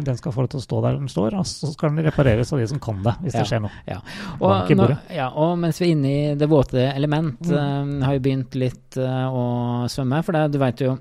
den 0.08 0.18
skal 0.20 0.34
få 0.36 0.44
det 0.46 0.54
til 0.56 0.62
å 0.62 0.64
stå 0.64 0.80
der 0.86 0.98
den 1.00 1.12
står, 1.12 1.36
og 1.40 1.46
så 1.48 1.70
skal 1.74 1.94
den 1.94 2.06
repareres 2.08 2.52
av 2.56 2.60
de 2.60 2.68
som 2.72 2.80
kan 2.84 3.04
det, 3.04 3.14
hvis 3.24 3.36
Ja. 3.36 3.44
det 3.44 3.52
skjer 3.52 3.62
noe. 3.64 4.00
Og, 4.40 4.72
nå, 4.80 4.88
ja, 5.16 5.28
og 5.36 5.58
mens 5.60 5.80
vi 5.80 5.90
er 5.90 5.96
inne 5.96 6.10
i 6.16 6.36
det 6.40 6.48
våte 6.52 6.88
element, 6.96 7.40
Mm. 7.44 8.02
eh, 8.02 8.06
har 8.08 8.14
jo 8.18 8.24
begynt 8.26 8.56
litt 8.56 8.98
uh, 8.98 9.28
å 9.32 9.44
svømme. 9.92 10.24
For 10.24 10.32
det, 10.36 10.52
du 10.56 10.60
veit 10.60 10.80
jo 10.84 10.98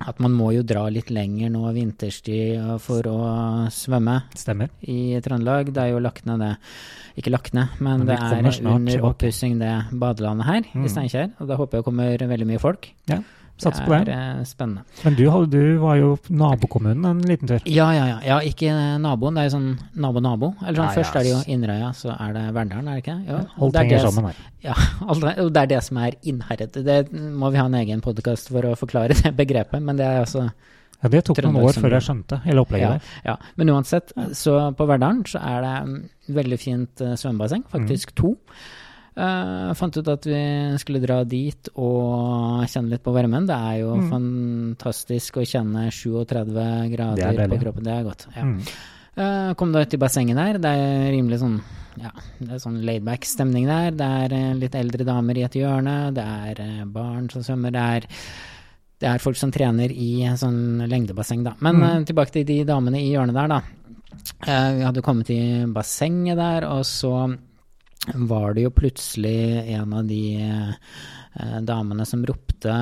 at 0.00 0.20
man 0.22 0.32
må 0.32 0.52
jo 0.54 0.62
dra 0.62 0.84
litt 0.92 1.10
lenger 1.10 1.50
nå 1.50 1.72
vinterstid 1.76 2.80
for 2.80 3.02
å 3.10 3.18
svømme 3.74 4.22
Stemmer. 4.38 4.70
i 4.86 5.18
Trøndelag. 5.20 5.72
Det 5.74 5.82
er 5.82 5.90
jo 5.94 5.98
lagt 6.00 6.24
ned 6.26 6.38
det 6.40 6.56
Ikke 7.18 7.32
lagt 7.34 7.52
ned, 7.52 7.68
men, 7.80 8.04
Men 8.04 8.06
det 8.06 8.18
vi 8.18 8.48
er 8.62 8.70
under 8.70 9.02
oppussing 9.10 9.58
det 9.58 9.72
badelandet 9.92 10.46
her 10.46 10.62
Mm. 10.72 10.84
i 10.84 10.88
Steinkjer. 10.88 11.32
Og 11.40 11.48
da 11.48 11.56
håper 11.56 11.76
jeg 11.78 11.82
det 11.82 11.84
kommer 11.84 12.28
veldig 12.30 12.46
mye 12.46 12.60
folk. 12.62 12.88
Satser 13.60 13.84
på 13.86 13.92
det. 14.04 14.14
er 14.14 14.38
eh, 14.40 14.44
spennende. 14.48 14.82
Men 15.04 15.14
du, 15.18 15.24
du 15.52 15.60
var 15.82 15.96
jo 16.00 16.10
nabokommunen 16.28 17.04
en 17.10 17.20
liten 17.28 17.48
tur. 17.50 17.60
Ja, 17.68 17.90
ja, 17.92 18.06
ja. 18.10 18.18
ja 18.26 18.38
ikke 18.50 18.72
naboen. 19.02 19.36
Det 19.36 19.44
er 19.44 19.48
jo 19.50 19.54
sånn 19.58 19.68
nabo-nabo. 20.00 20.52
Eller 20.64 20.80
sånn, 20.80 20.86
Ja, 20.86 20.90
ja, 20.90 20.96
Først 20.98 21.16
er 21.20 21.26
det 21.28 21.32
jo. 21.34 21.40
Inderøya, 21.54 21.92
så 21.96 22.14
er 22.16 22.32
det 22.36 22.44
Verndalen, 22.56 22.88
er 22.88 22.98
det 23.00 23.04
ikke? 23.04 23.18
Ja, 23.28 23.38
Alt 23.60 23.72
det 23.72 23.80
er 23.80 23.84
henger 23.84 23.96
det- 23.98 24.08
sammen 24.08 24.30
her. 24.30 24.42
Ja, 24.64 24.74
alt 25.08 25.20
det, 25.24 25.34
og 25.44 25.52
det 25.56 25.62
er 25.62 25.70
det 25.74 25.82
som 25.84 25.96
er 26.02 26.18
innherret. 26.22 26.72
Det 26.90 26.98
må 27.12 27.50
vi 27.52 27.58
ha 27.62 27.68
en 27.70 27.78
egen 27.84 28.00
podkast 28.04 28.48
for 28.52 28.62
å 28.70 28.74
forklare 28.76 29.14
det 29.22 29.32
begrepet, 29.36 29.80
men 29.82 29.96
det 30.00 30.06
er 30.08 30.20
altså 30.24 30.50
Ja, 31.02 31.08
Det 31.08 31.22
tok 31.24 31.38
noen 31.46 31.56
år 31.64 31.72
før 31.80 31.94
jeg 31.96 32.04
skjønte 32.04 32.42
hele 32.44 32.60
opplegget 32.60 32.84
Ja, 32.84 32.90
der. 32.98 33.00
ja. 33.24 33.36
Men 33.56 33.70
uansett, 33.72 34.12
så 34.36 34.58
på 34.76 34.84
Verdalen 34.86 35.22
så 35.24 35.40
er 35.40 35.62
det 35.64 35.76
mm, 35.88 35.94
veldig 36.36 36.58
fint 36.60 37.00
eh, 37.00 37.14
svømmebasseng, 37.16 37.62
faktisk 37.72 38.12
to. 38.20 38.34
Eh, 39.16 39.72
fant 39.74 39.96
ut 39.98 40.08
at 40.08 40.24
vi 40.24 40.40
skulle 40.78 41.00
dra 41.02 41.24
dit 41.24 41.68
og 41.74 42.62
kjenne 42.70 42.90
litt 42.94 43.02
på 43.02 43.12
varmen. 43.12 43.46
Det 43.46 43.56
er 43.56 43.80
jo 43.80 43.96
Mm. 43.96 44.08
fantastisk 44.10 45.36
å 45.40 45.44
kjenne 45.44 45.90
37 45.90 46.90
grader 46.94 47.48
på 47.48 47.60
kroppen. 47.60 47.84
Det 47.84 47.92
er 47.92 48.04
godt. 48.04 48.26
Ja. 48.36 48.42
Mm. 48.44 48.62
Uh, 49.18 49.54
kom 49.54 49.72
da 49.72 49.80
ut 49.82 49.92
i 49.92 49.98
bassenget 49.98 50.36
der. 50.36 50.58
Det 50.62 50.70
er 50.70 51.10
rimelig 51.12 51.40
sånn 51.40 51.60
ja, 52.00 52.10
det 52.38 52.52
er 52.54 52.58
sånn 52.62 52.78
laidback 52.86 53.24
stemning 53.26 53.66
der. 53.66 53.90
Det 53.90 54.06
er 54.06 54.32
eh, 54.32 54.54
litt 54.54 54.74
eldre 54.78 55.04
damer 55.04 55.36
i 55.36 55.42
et 55.42 55.52
hjørne. 55.58 56.14
Det 56.14 56.22
er 56.24 56.84
barn 56.86 57.28
som 57.28 57.42
svømmer. 57.42 57.72
Det 57.74 57.80
er, 57.82 58.06
det 59.00 59.08
er 59.10 59.18
folk 59.18 59.36
som 59.36 59.50
trener 59.50 59.90
i 59.90 60.22
sånn 60.38 60.86
lengdebasseng, 60.88 61.42
da. 61.44 61.56
Men 61.60 61.76
Mm. 61.82 62.04
tilbake 62.06 62.30
til 62.30 62.44
de 62.44 62.64
damene 62.64 62.96
i 63.02 63.10
hjørnet 63.12 63.34
der, 63.34 63.48
da. 63.48 63.60
Uh, 64.46 64.78
vi 64.78 64.84
hadde 64.86 65.02
kommet 65.02 65.28
i 65.30 65.64
bassenget 65.66 66.36
der, 66.36 66.64
og 66.70 66.84
så 66.86 67.36
var 68.14 68.54
det 68.54 68.64
jo 68.64 68.70
plutselig 68.72 69.40
en 69.74 69.92
av 69.92 70.04
de 70.08 70.22
eh, 70.40 71.58
damene 71.60 72.06
som 72.08 72.22
ropte 72.26 72.74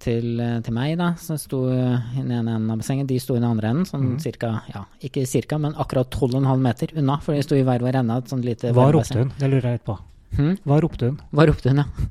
til, 0.00 0.40
til 0.64 0.74
meg, 0.74 0.94
da, 1.00 1.10
som 1.20 1.38
sto 1.40 1.62
i 1.68 2.22
den 2.22 2.32
ene 2.32 2.56
enden 2.56 2.72
av 2.72 2.80
bassenget. 2.80 3.08
De 3.10 3.20
sto 3.20 3.36
i 3.36 3.42
den 3.42 3.48
andre 3.50 3.72
enden, 3.74 3.88
sånn 3.88 4.14
mm. 4.14 4.18
cirka, 4.24 4.54
ja, 4.72 4.84
ikke 5.04 5.26
cirka, 5.28 5.60
men 5.60 5.76
akkurat 5.76 6.10
12,5 6.14 6.64
meter 6.64 6.96
unna, 6.96 7.18
for 7.24 7.36
de 7.36 7.44
sto 7.44 7.58
i 7.58 7.64
hver 7.66 7.84
vår 7.84 8.00
ende 8.00 8.16
av 8.16 8.24
et 8.24 8.32
sånt 8.34 8.48
lite 8.48 8.72
Hva 8.76 8.88
ropte 8.94 9.20
hun? 9.20 9.32
Det 9.38 9.52
lurer 9.52 9.70
jeg 9.70 9.80
litt 9.80 9.88
på. 9.88 9.98
Hmm? 10.38 10.58
Hva 10.68 10.82
ropte 10.84 11.12
hun? 11.12 11.22
Hva 11.32 11.48
ropte 11.48 11.72
hun, 11.72 11.84
ja? 11.84 12.08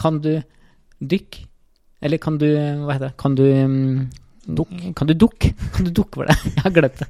Kan 0.00 0.20
du 0.24 0.34
dykke? 1.00 1.48
Eller 2.04 2.20
kan 2.20 2.36
du 2.36 2.48
Hva 2.52 2.96
heter 2.96 3.08
det? 3.08 3.16
Kan 3.20 3.36
du 3.38 3.46
um, 3.48 4.10
Dukk. 4.44 4.72
Kan 4.92 5.08
du 5.08 5.14
dukke? 5.16 5.54
Kan 5.72 5.86
du 5.86 5.90
dukke, 5.94 6.20
var 6.20 6.28
det? 6.28 6.36
Jeg 6.56 6.62
har 6.66 6.72
glemt 6.76 6.98
det. 7.00 7.06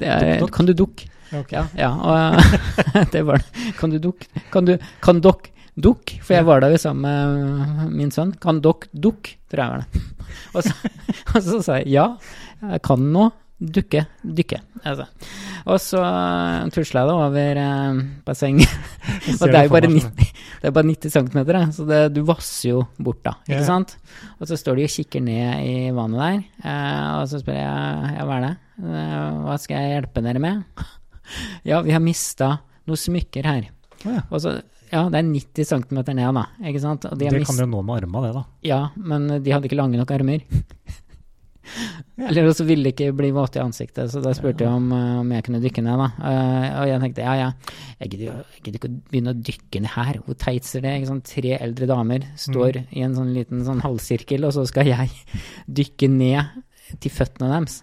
det 0.00 0.08
er, 0.08 0.46
kan 0.52 0.68
du 0.68 0.72
dukke? 0.72 1.08
Ok. 1.36 1.52
Ja, 1.52 1.66
ja 1.76 1.90
og 1.92 2.40
det 3.14 3.24
var 3.26 3.42
det. 3.42 3.72
Kan 3.78 3.92
du 3.92 3.98
dukke? 4.02 4.28
Kan 4.52 4.68
du 4.68 4.76
Kan 5.04 5.22
dokk 5.24 5.50
dukk? 5.78 6.16
For 6.24 6.38
jeg 6.38 6.46
var 6.48 6.62
der 6.64 6.76
sammen 6.80 7.04
med 7.04 7.92
min 7.94 8.14
sønn. 8.14 8.32
Kan 8.42 8.62
dokk 8.64 8.88
dukk? 8.92 9.34
Tror 9.50 9.64
jeg 9.64 9.74
var 9.74 9.84
det. 9.84 10.06
Og 10.56 10.64
så, 10.64 10.72
og 11.34 11.42
så 11.44 11.58
sa 11.64 11.76
jeg 11.80 11.88
ja, 11.92 12.04
jeg 12.60 12.80
kan 12.84 13.00
nå 13.12 13.30
dukke, 13.58 14.04
dykke. 14.22 14.60
Altså. 14.86 15.06
Og 15.68 15.80
så 15.82 16.00
tusla 16.74 17.02
jeg 17.02 17.10
da 17.10 17.14
over 17.16 17.60
eh, 17.62 18.00
bassenget. 18.26 18.74
Og 19.40 19.48
det 19.48 19.58
er 19.58 19.66
jo 19.66 19.72
bare 19.74 19.90
90, 19.90 20.44
det 20.62 20.72
bare 20.76 20.90
90 20.90 21.16
cm, 21.16 21.40
så 21.74 21.88
det, 21.88 22.00
du 22.14 22.22
vasser 22.28 22.70
jo 22.70 22.84
bort 23.02 23.20
da, 23.26 23.34
ikke 23.48 23.60
ja. 23.60 23.66
sant? 23.66 23.96
Og 24.38 24.50
så 24.50 24.58
står 24.60 24.78
de 24.78 24.86
og 24.86 24.94
kikker 24.94 25.24
ned 25.26 25.64
i 25.66 25.74
vannet 25.96 26.22
der, 26.22 26.38
eh, 26.70 27.10
og 27.18 27.26
så 27.30 27.42
spør 27.42 27.58
jeg, 27.58 28.14
ja, 28.14 28.28
hva 28.28 28.38
er 28.38 28.46
det? 28.46 28.54
Eh, 28.78 29.42
hva 29.48 29.58
skal 29.58 29.82
jeg 29.82 29.96
hjelpe 29.96 30.24
dere 30.28 30.44
med? 30.44 30.86
Ja, 31.64 31.80
vi 31.82 31.90
har 31.94 32.00
mista 32.04 32.58
noen 32.88 32.96
smykker 32.96 33.44
her. 33.44 33.68
Ja. 34.04 34.22
Og 34.30 34.40
så, 34.40 34.56
ja, 34.92 35.02
det 35.12 35.18
er 35.20 35.26
90 35.28 35.64
cm 35.68 35.98
ned 36.16 36.34
da, 36.38 36.46
ikke 36.64 36.80
sant? 36.80 37.04
Og 37.10 37.18
de 37.18 37.26
Det 37.28 37.40
mist- 37.40 37.46
kan 37.50 37.56
du 37.58 37.64
jo 37.66 37.70
nå 37.76 37.82
med 37.84 38.02
armene, 38.02 38.26
det, 38.28 38.34
da. 38.38 38.44
ja, 38.62 38.80
men 38.96 39.28
de 39.42 39.50
hadde 39.52 39.68
ikke 39.68 39.76
lange 39.80 39.98
nok 40.00 40.10
armer. 40.16 40.40
Ja. 42.16 42.30
Eller 42.30 42.48
så 42.56 42.64
ville 42.64 42.88
de 42.88 42.94
ikke 42.94 43.12
bli 43.12 43.28
våte 43.36 43.58
i 43.60 43.62
ansiktet, 43.62 44.08
så 44.10 44.22
da 44.24 44.30
spurte 44.32 44.64
jeg 44.64 44.72
om, 44.72 44.86
eh, 44.90 45.18
om 45.20 45.32
jeg 45.34 45.44
kunne 45.44 45.60
dykke 45.60 45.82
ned. 45.84 45.98
da. 46.00 46.06
Eh, 46.30 46.68
og 46.80 46.86
jeg 46.88 47.00
tenkte 47.02 47.26
ja, 47.26 47.34
ja, 47.36 47.50
jeg 48.00 48.10
gidder 48.14 48.44
ikke 48.72 48.88
å 48.88 48.94
begynne 49.12 49.34
å 49.34 49.42
dykke 49.50 49.82
ned 49.84 49.92
her. 49.92 50.14
Hvor 50.24 50.38
teit 50.40 50.64
ser 50.64 50.80
det? 50.80 50.94
Ikke 50.96 51.10
sant? 51.10 51.24
Tre 51.28 51.58
eldre 51.60 51.86
damer 51.90 52.24
står 52.40 52.80
i 52.96 53.02
en 53.04 53.14
sånn 53.14 53.34
liten 53.36 53.60
sånn 53.68 53.82
halvsirkel, 53.84 54.46
og 54.48 54.52
så 54.56 54.64
skal 54.66 54.86
jeg 54.88 55.10
dykke 55.80 56.08
ned 56.08 56.64
til 57.04 57.10
føttene 57.12 57.50
deres. 57.52 57.82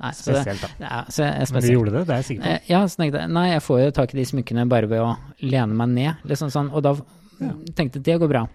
Nei, 0.00 0.10
så, 0.16 0.32
Spesielt, 0.32 0.62
da. 0.64 0.68
ja, 0.80 0.98
så 1.12 1.24
jeg 1.26 1.34
er 1.44 1.52
Men 1.52 1.62
du 1.66 1.68
gjorde 1.74 1.92
det, 1.92 2.02
det 2.08 2.14
er 2.14 2.20
jeg 2.22 2.28
sikker 2.30 2.44
på. 2.46 2.52
Eh, 2.54 2.68
Ja, 2.70 2.78
så 2.88 2.96
tenkte 3.02 3.20
jeg 3.20 3.30
nei, 3.36 3.46
jeg 3.50 3.62
får 3.66 3.80
jo 3.84 3.90
tak 3.98 4.14
i 4.14 4.18
de 4.20 4.24
smykkene 4.30 4.64
bare 4.70 4.88
ved 4.88 5.02
å 5.04 5.10
lene 5.42 5.76
meg 5.76 5.88
ned. 5.92 6.22
Liksom 6.30 6.48
sånn, 6.54 6.70
og 6.72 6.82
da 6.86 6.94
Ja. 7.40 7.52
tenkte 7.76 8.00
jeg 8.00 8.04
det 8.08 8.18
går 8.20 8.28
bra. 8.32 8.46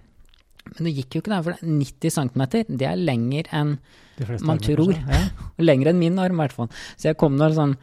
Men 0.73 0.87
det 0.89 0.95
gikk 0.97 1.13
jo 1.15 1.21
ikke 1.21 1.33
der, 1.35 1.43
for 1.43 1.51
er 1.51 1.69
90 1.69 2.09
cm, 2.09 2.41
det 2.77 2.87
er 2.89 2.95
lenger 2.97 3.43
enn 3.53 3.77
man 4.41 4.57
tror. 4.57 4.93
Ja. 4.95 5.21
Lenger 5.59 5.89
enn 5.91 5.99
min 5.99 6.17
arm, 6.17 6.39
i 6.39 6.41
hvert 6.47 6.53
fall. 6.55 6.69
Så 6.97 7.09
jeg 7.11 7.17
kom 7.17 7.35
nå 7.37 7.49
sånn 7.53 7.75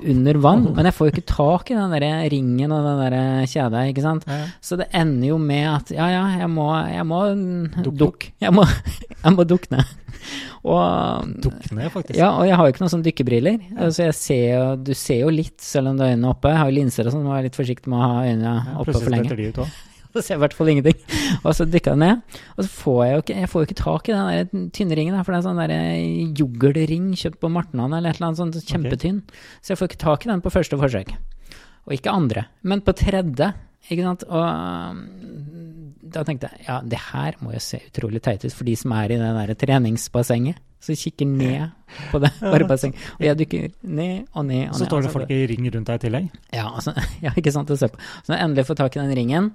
under 0.00 0.38
vann, 0.40 0.64
men 0.76 0.86
jeg 0.88 0.96
får 0.96 1.08
jo 1.08 1.12
ikke 1.14 1.26
tak 1.28 1.70
i 1.72 1.76
den 1.76 1.92
der 1.94 2.06
ringen 2.32 2.72
og 2.72 2.86
den 2.86 3.00
der 3.04 3.48
kjeda, 3.50 3.84
ikke 3.90 4.04
sant. 4.04 4.26
Ja, 4.28 4.38
ja. 4.42 4.50
Så 4.64 4.78
det 4.80 4.88
ender 4.96 5.32
jo 5.32 5.40
med 5.42 5.66
at 5.70 5.92
ja, 5.94 6.06
ja, 6.12 6.22
jeg 6.40 6.50
må, 6.52 6.68
jeg 6.88 7.06
må 7.08 7.20
Dukk, 7.80 7.96
Duk. 8.00 8.30
Jeg 8.40 8.54
må, 8.56 8.64
jeg 9.24 9.34
må 9.36 9.46
dukke 9.48 9.74
ned. 9.76 9.96
Og 10.60 11.28
dukne, 11.40 11.88
faktisk. 11.88 12.18
ja, 12.18 12.30
og 12.36 12.44
jeg 12.44 12.56
har 12.58 12.66
jo 12.66 12.74
ikke 12.74 12.82
noen 12.82 12.92
sånne 12.92 13.06
dykkebriller, 13.08 13.60
så 13.88 14.08
jeg 14.10 14.16
ser 14.18 14.42
jo, 14.50 14.64
du 14.90 14.92
ser 14.98 15.22
jo 15.22 15.30
litt 15.32 15.56
selv 15.64 15.92
om 15.92 15.96
du 15.96 16.04
har 16.04 16.12
øynene 16.12 16.32
oppe. 16.34 16.52
Jeg 16.52 16.60
har 16.60 16.68
jo 16.68 16.76
linser 16.76 17.08
og 17.08 17.14
sånn, 17.14 17.24
må 17.24 17.32
være 17.32 17.48
litt 17.48 17.56
forsiktig 17.56 17.92
med 17.92 18.00
å 18.00 18.10
ha 18.10 18.26
øynene 18.26 18.56
oppe 18.82 18.96
for 18.98 19.14
lenge. 19.14 19.38
de 19.38 19.48
ut 19.48 19.62
òg. 19.64 19.78
Så 20.14 20.22
ser 20.26 20.38
i 20.38 20.42
hvert 20.42 20.54
fall 20.58 20.72
ingenting. 20.72 20.98
Og 21.44 21.54
så 21.54 21.66
dykka 21.70 21.94
jeg 21.94 22.00
ned, 22.02 22.38
og 22.56 22.64
så 22.66 22.70
får 22.74 23.00
jeg 23.04 23.12
jo 23.12 23.22
ikke, 23.24 23.36
jeg 23.40 23.50
får 23.52 23.62
jo 23.62 23.68
ikke 23.68 23.78
tak 23.80 24.08
i 24.10 24.14
den 24.16 24.30
der 24.30 24.68
tynne 24.74 24.96
ringen, 24.98 25.18
for 25.22 25.32
det 25.32 25.38
er 25.38 25.46
sånn 25.46 25.60
der 25.62 25.74
yoghurtring 26.40 27.10
kjøpt 27.20 27.40
på 27.42 27.50
Martnan 27.52 27.94
eller 27.94 28.10
et 28.10 28.18
eller 28.18 28.30
annet 28.32 28.40
sånt 28.42 28.70
kjempetynn. 28.70 29.20
Så 29.62 29.72
jeg 29.74 29.80
får 29.80 29.90
ikke 29.92 30.02
tak 30.04 30.26
i 30.26 30.32
den 30.32 30.42
på 30.44 30.52
første 30.52 30.78
forsøk. 30.80 31.12
Og 31.86 31.94
ikke 31.96 32.12
andre, 32.12 32.46
men 32.66 32.82
på 32.84 32.94
tredje. 32.98 33.52
Ikke 33.90 34.04
sant? 34.04 34.26
Og 34.28 34.42
um, 34.44 34.98
da 36.10 36.24
tenkte 36.26 36.50
jeg 36.50 36.66
ja, 36.66 36.80
det 36.84 36.98
her 37.10 37.38
må 37.40 37.54
jo 37.54 37.62
se 37.64 37.80
utrolig 37.86 38.20
teit 38.24 38.44
ut 38.44 38.52
for 38.54 38.68
de 38.68 38.74
som 38.78 38.92
er 38.98 39.14
i 39.14 39.20
det 39.20 39.30
der 39.38 39.54
treningsbassenget. 39.62 40.58
Så 40.80 40.94
kikker 40.96 41.28
ned 41.28 41.74
på 42.08 42.18
det 42.22 42.30
Ja. 42.40 42.60
Og 42.64 43.24
jeg 43.24 43.36
dykker 43.36 43.66
ned 43.84 44.28
og 44.32 44.46
ned 44.48 44.70
og 44.70 44.74
Så 44.78 44.84
ned. 44.84 44.88
står 44.88 45.02
det 45.04 45.10
folk 45.12 45.32
i 45.32 45.40
ring 45.50 45.66
rundt 45.74 45.90
deg 45.90 45.98
i 45.98 46.04
tillegg. 46.06 46.30
ja, 46.56 46.68
altså, 46.70 46.94
ja, 47.24 47.34
ikke 47.36 47.52
sant 47.52 47.72
å 47.72 47.76
se 47.76 47.88
på. 47.92 48.00
Så 48.22 48.32
når 48.32 48.38
jeg 48.38 48.48
endelig 48.48 48.66
får 48.70 48.78
tak 48.80 48.96
i 48.96 49.02
den 49.02 49.12
ringen, 49.18 49.50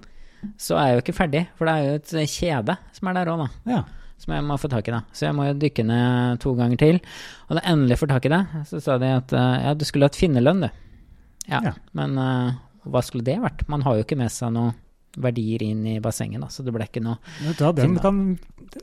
så 0.62 0.78
er 0.78 0.88
jeg 0.90 0.96
jo 0.98 1.04
ikke 1.06 1.16
ferdig, 1.18 1.44
for 1.58 1.66
det 1.70 1.74
er 1.76 1.86
jo 1.88 2.00
et 2.00 2.32
kjede 2.32 2.78
som 2.94 3.08
er 3.12 3.18
der 3.20 3.32
òg, 3.34 3.44
da. 3.46 3.72
Ja. 3.76 3.84
Som 4.22 4.34
jeg 4.38 4.44
må 4.48 4.56
få 4.62 4.70
tak 4.72 4.88
i, 4.88 4.94
da. 4.96 5.02
Så 5.12 5.26
jeg 5.28 5.36
må 5.36 5.44
jo 5.50 5.58
dykke 5.60 5.84
ned 5.86 6.40
to 6.44 6.54
ganger 6.56 6.78
til. 6.80 7.00
Og 7.50 7.58
da 7.58 7.62
jeg 7.66 7.74
endelig 7.74 7.98
får 8.00 8.12
tak 8.14 8.26
i 8.30 8.32
det, 8.32 8.42
så 8.70 8.80
sa 8.84 8.96
de 9.02 9.10
at 9.18 9.34
eh, 9.36 9.56
ja, 9.66 9.74
du 9.76 9.84
skulle 9.88 10.08
hatt 10.08 10.16
finnerlønn, 10.20 10.64
du. 10.68 10.70
Ja, 11.52 11.60
Ja. 11.62 11.74
men 11.94 12.16
uh, 12.18 12.54
hva 12.90 13.02
skulle 13.06 13.26
det 13.28 13.36
vært? 13.44 13.66
Man 13.70 13.84
har 13.86 13.98
jo 14.00 14.06
ikke 14.06 14.18
med 14.18 14.32
seg 14.34 14.54
noe 14.56 14.72
verdier 15.18 15.62
inn 15.64 15.84
i 15.88 16.00
bassenget, 16.04 16.42
da, 16.44 16.48
så 16.52 16.64
det 16.66 16.74
ble 16.76 16.84
ikke 16.90 17.00
noe 17.04 17.16
da, 17.60 17.70
den 17.78 17.94
kan, 18.04 18.18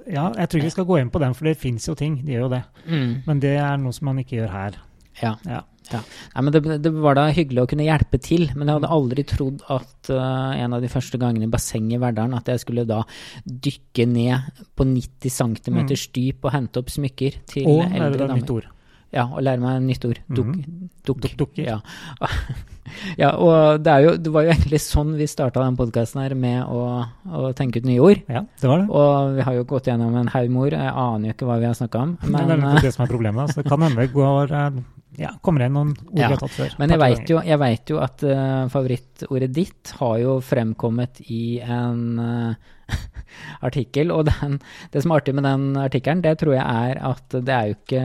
ja, 0.06 0.30
jeg 0.32 0.48
tror 0.48 0.60
ikke 0.62 0.68
vi 0.70 0.74
skal 0.76 0.86
gå 0.88 0.96
inn 1.02 1.10
på 1.12 1.20
den, 1.20 1.34
for 1.36 1.44
det 1.48 1.58
fins 1.60 1.88
jo 1.90 1.94
ting. 1.98 2.14
De 2.24 2.32
gjør 2.32 2.46
jo 2.46 2.52
det. 2.54 2.62
mm. 2.86 3.10
Men 3.26 3.40
det 3.42 3.56
er 3.60 3.76
noe 3.82 3.92
som 3.92 4.08
man 4.08 4.20
ikke 4.22 4.38
gjør 4.38 4.52
her. 4.54 4.78
Ja. 5.20 5.34
Ja. 5.44 5.60
Nei, 5.92 6.42
men 6.46 6.52
det, 6.54 6.60
det 6.84 6.92
var 6.94 7.16
da 7.18 7.24
hyggelig 7.34 7.62
å 7.64 7.68
kunne 7.68 7.84
hjelpe 7.88 8.20
til, 8.22 8.46
men 8.54 8.68
jeg 8.70 8.78
hadde 8.78 8.92
aldri 8.94 9.24
trodd 9.28 9.64
at 9.68 10.10
uh, 10.14 10.52
en 10.56 10.76
av 10.78 10.80
de 10.84 10.88
første 10.92 11.18
gangene 11.20 11.48
i 11.48 11.52
bassenget 11.52 11.98
i 11.98 12.02
Verdalen, 12.02 12.38
at 12.38 12.46
jeg 12.52 12.62
skulle 12.62 12.86
da 12.88 13.02
dykke 13.44 14.06
ned 14.08 14.62
på 14.78 14.86
90 14.88 15.34
cm 15.38 15.80
Mm. 15.82 15.90
dyp 16.14 16.44
og 16.44 16.52
hente 16.54 16.78
opp 16.80 16.88
smykker 16.94 17.40
til 17.50 17.66
Og 17.66 17.82
lære 17.82 17.98
eldre 17.98 18.12
deg 18.12 18.14
et 18.14 18.28
damer. 18.28 18.40
nytt 18.42 18.54
ord. 18.54 18.70
Ja, 19.12 19.26
og 19.28 19.42
lære 19.44 19.60
meg 19.60 19.82
nytt 19.84 20.04
ord. 20.08 20.18
Dukk. 20.32 20.54
Mm. 20.56 20.86
Duk, 21.04 21.18
Duk- 21.20 21.36
dukker. 21.36 21.66
Ja. 21.66 21.80
ja, 23.20 23.30
og 23.36 23.82
det, 23.84 23.92
er 23.92 24.06
jo, 24.06 24.12
det 24.16 24.32
var 24.32 24.46
jo 24.46 24.52
egentlig 24.54 24.80
sånn 24.80 25.12
vi 25.18 25.26
starta 25.28 25.60
den 25.64 25.76
podkasten 25.76 26.22
her, 26.22 26.34
med 26.38 26.64
å, 26.64 27.04
å 27.28 27.50
tenke 27.58 27.82
ut 27.82 27.88
nye 27.88 28.00
ord. 28.00 28.22
Ja, 28.32 28.40
det 28.62 28.70
var 28.70 28.80
det. 28.80 28.88
Og 28.88 29.36
vi 29.36 29.44
har 29.48 29.58
jo 29.58 29.66
gått 29.68 29.90
gjennom 29.90 30.16
en 30.16 30.32
haug 30.32 30.48
med 30.54 30.62
ord, 30.64 30.78
jeg 30.78 30.94
aner 31.04 31.28
jo 31.28 31.36
ikke 31.36 31.50
hva 31.50 31.58
vi 31.60 31.68
har 31.68 31.76
snakka 31.76 32.06
om. 32.06 32.16
Men, 32.24 32.40
det 32.48 32.56
er 32.56 32.64
eh, 32.72 32.80
det 32.88 32.94
som 32.96 33.04
er 33.04 33.12
problemet. 33.12 33.52
Så 33.52 33.60
det 33.62 33.68
kan 33.68 33.84
hende 33.84 34.00
vi 34.00 34.08
går 34.16 34.56
eh, 34.62 34.80
ja, 35.20 35.34
kommer 35.44 35.66
inn 35.66 35.74
noen 35.76 35.90
ord 35.92 36.18
Ja, 36.18 36.28
vi 36.30 36.34
har 36.36 36.40
tatt 36.40 36.54
før. 36.56 36.74
Men 36.80 36.92
jeg 36.94 37.00
veit 37.02 37.30
jo, 37.32 37.40
jeg 37.44 37.58
vet 37.60 37.90
jo 37.92 37.98
at 38.00 38.22
uh, 38.24 38.68
favorittordet 38.72 39.50
ditt 39.52 39.92
har 39.98 40.14
jo 40.22 40.36
fremkommet 40.44 41.20
i 41.28 41.60
en 41.60 42.04
uh, 42.16 42.54
artikkel, 43.68 44.12
og 44.14 44.26
den, 44.30 44.58
det 44.92 45.02
som 45.04 45.12
er 45.12 45.20
artig 45.22 45.34
med 45.36 45.44
den 45.48 45.66
artikkelen, 45.80 46.22
det 46.24 46.36
tror 46.40 46.54
jeg 46.56 46.64
er 46.64 47.00
at 47.10 47.36
det 47.38 47.54
er 47.56 47.70
jo 47.70 47.76
ikke 47.78 48.02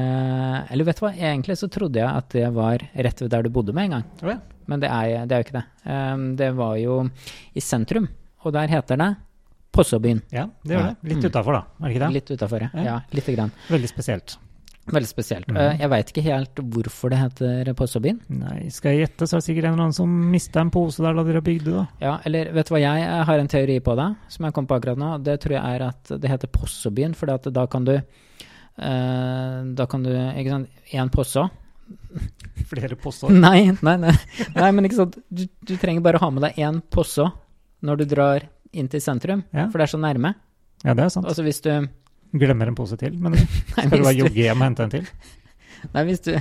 Eller 0.71 0.87
vet 0.87 0.99
du 0.99 1.05
hva, 1.05 1.13
egentlig 1.15 1.57
så 1.59 1.69
trodde 1.71 1.99
jeg 2.01 2.07
at 2.07 2.29
det 2.35 2.49
var 2.55 2.83
rett 2.95 3.23
ved 3.23 3.31
der 3.33 3.47
du 3.47 3.51
bodde 3.55 3.75
med 3.75 3.87
en 3.89 3.97
gang, 3.97 4.05
ja. 4.23 4.37
men 4.67 4.83
det 4.83 4.91
er, 4.91 5.23
det 5.27 5.35
er 5.37 5.41
jo 5.43 5.47
ikke 5.47 5.57
det. 5.59 5.65
Um, 5.87 6.27
det 6.39 6.51
var 6.59 6.75
jo 6.81 6.99
i 7.55 7.63
sentrum, 7.63 8.07
og 8.43 8.55
der 8.55 8.71
heter 8.71 8.99
det 8.99 9.13
Possebyen. 9.77 10.21
Ja, 10.33 10.47
det 10.65 10.73
gjør 10.73 10.85
det. 10.87 11.09
Litt 11.11 11.19
Mm. 11.21 11.29
utafor, 11.29 11.53
da. 11.53 11.59
Er 11.77 11.83
det 11.83 11.91
ikke 11.93 12.01
det? 12.05 12.13
Litt 12.15 12.29
utafor, 12.31 12.63
ja. 12.63 12.69
Ja. 12.73 12.83
ja. 12.87 12.93
Lite 13.13 13.35
grann. 13.35 13.51
Veldig 13.69 13.89
spesielt. 13.91 14.37
Veldig 14.87 15.09
spesielt. 15.09 15.49
Eh, 15.51 15.77
Jeg 15.81 15.89
veit 15.91 16.11
ikke 16.13 16.23
helt 16.23 16.55
hvorfor 16.71 17.11
det 17.11 17.17
heter 17.19 17.73
Possåbyen. 17.75 18.21
Nei, 18.29 18.69
skal 18.71 18.93
jeg 18.95 19.01
gjette, 19.07 19.27
så 19.27 19.35
er 19.35 19.41
det 19.41 19.47
sikkert 19.49 19.65
en 19.67 19.73
eller 19.73 19.83
annen 19.89 19.97
som 19.97 20.13
mista 20.31 20.61
en 20.63 20.71
pose 20.71 21.03
der 21.03 21.13
da 21.17 21.23
dere 21.27 21.41
bygde, 21.43 21.73
da. 21.75 21.85
Ja, 21.99 22.13
eller 22.25 22.51
vet 22.55 22.69
du 22.69 22.73
hva 22.75 22.79
jeg 22.79 23.01
jeg 23.03 23.25
har 23.27 23.39
en 23.43 23.47
teori 23.51 23.79
på 23.83 23.95
det, 23.99 24.07
som 24.31 24.45
jeg 24.47 24.53
kom 24.55 24.67
på 24.69 24.77
akkurat 24.79 24.97
nå. 25.01 25.09
Det 25.27 25.35
tror 25.43 25.57
jeg 25.57 25.75
er 25.75 25.85
at 25.89 26.13
det 26.23 26.31
heter 26.31 26.47
Possebyen, 26.55 27.15
for 27.19 27.27
da 27.51 27.65
kan 27.67 27.83
du 27.85 27.95
eh, 27.97 29.61
Da 29.75 29.85
kan 29.89 30.03
du 30.03 30.11
Ikke 30.13 30.49
sant, 30.55 30.69
én 30.93 31.11
posse. 31.13 31.43
Flere 32.71 32.95
poser. 32.99 33.29
Nei, 33.47 33.71
nei, 33.81 33.95
nei, 34.01 34.15
nei, 34.55 34.71
men 34.75 34.87
ikke 34.87 34.97
sant. 35.03 35.17
Du, 35.31 35.45
du 35.67 35.75
trenger 35.79 36.03
bare 36.03 36.19
å 36.19 36.25
ha 36.25 36.31
med 36.33 36.43
deg 36.47 36.57
én 36.63 36.81
posse 36.91 37.27
når 37.85 38.01
du 38.01 38.05
drar 38.15 38.47
inn 38.73 38.87
til 38.91 38.99
sentrum, 39.03 39.43
Ja. 39.55 39.67
for 39.71 39.79
det 39.79 39.87
er 39.87 39.93
så 39.93 39.99
nærme. 40.01 40.33
Ja, 40.83 40.93
det 40.97 41.05
er 41.05 41.09
sant. 41.13 41.27
Altså 41.29 41.43
hvis 41.45 41.61
du 41.63 41.71
Glemmer 42.35 42.71
en 42.71 42.75
pose 42.77 42.97
til, 42.99 43.15
men 43.21 43.33
Nei, 43.37 43.45
skal 43.75 43.91
du 43.93 44.03
du, 44.03 44.13
jogge 44.23 44.41
hjem 44.41 44.61
og 44.61 44.67
hente 44.67 44.87
en 44.87 44.95
til? 44.97 45.09
nei, 45.93 46.03
hvis 46.09 46.23
du, 46.25 46.33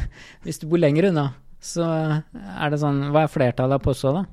hvis 0.46 0.62
du 0.62 0.66
bor 0.70 0.82
lenger 0.82 1.10
unna, 1.12 1.28
så 1.62 1.86
er 1.86 2.72
det 2.72 2.80
sånn 2.82 3.08
Hva 3.14 3.26
er 3.26 3.32
flertallet 3.32 3.78
av 3.78 3.84
postår, 3.84 4.20
da? 4.20 4.24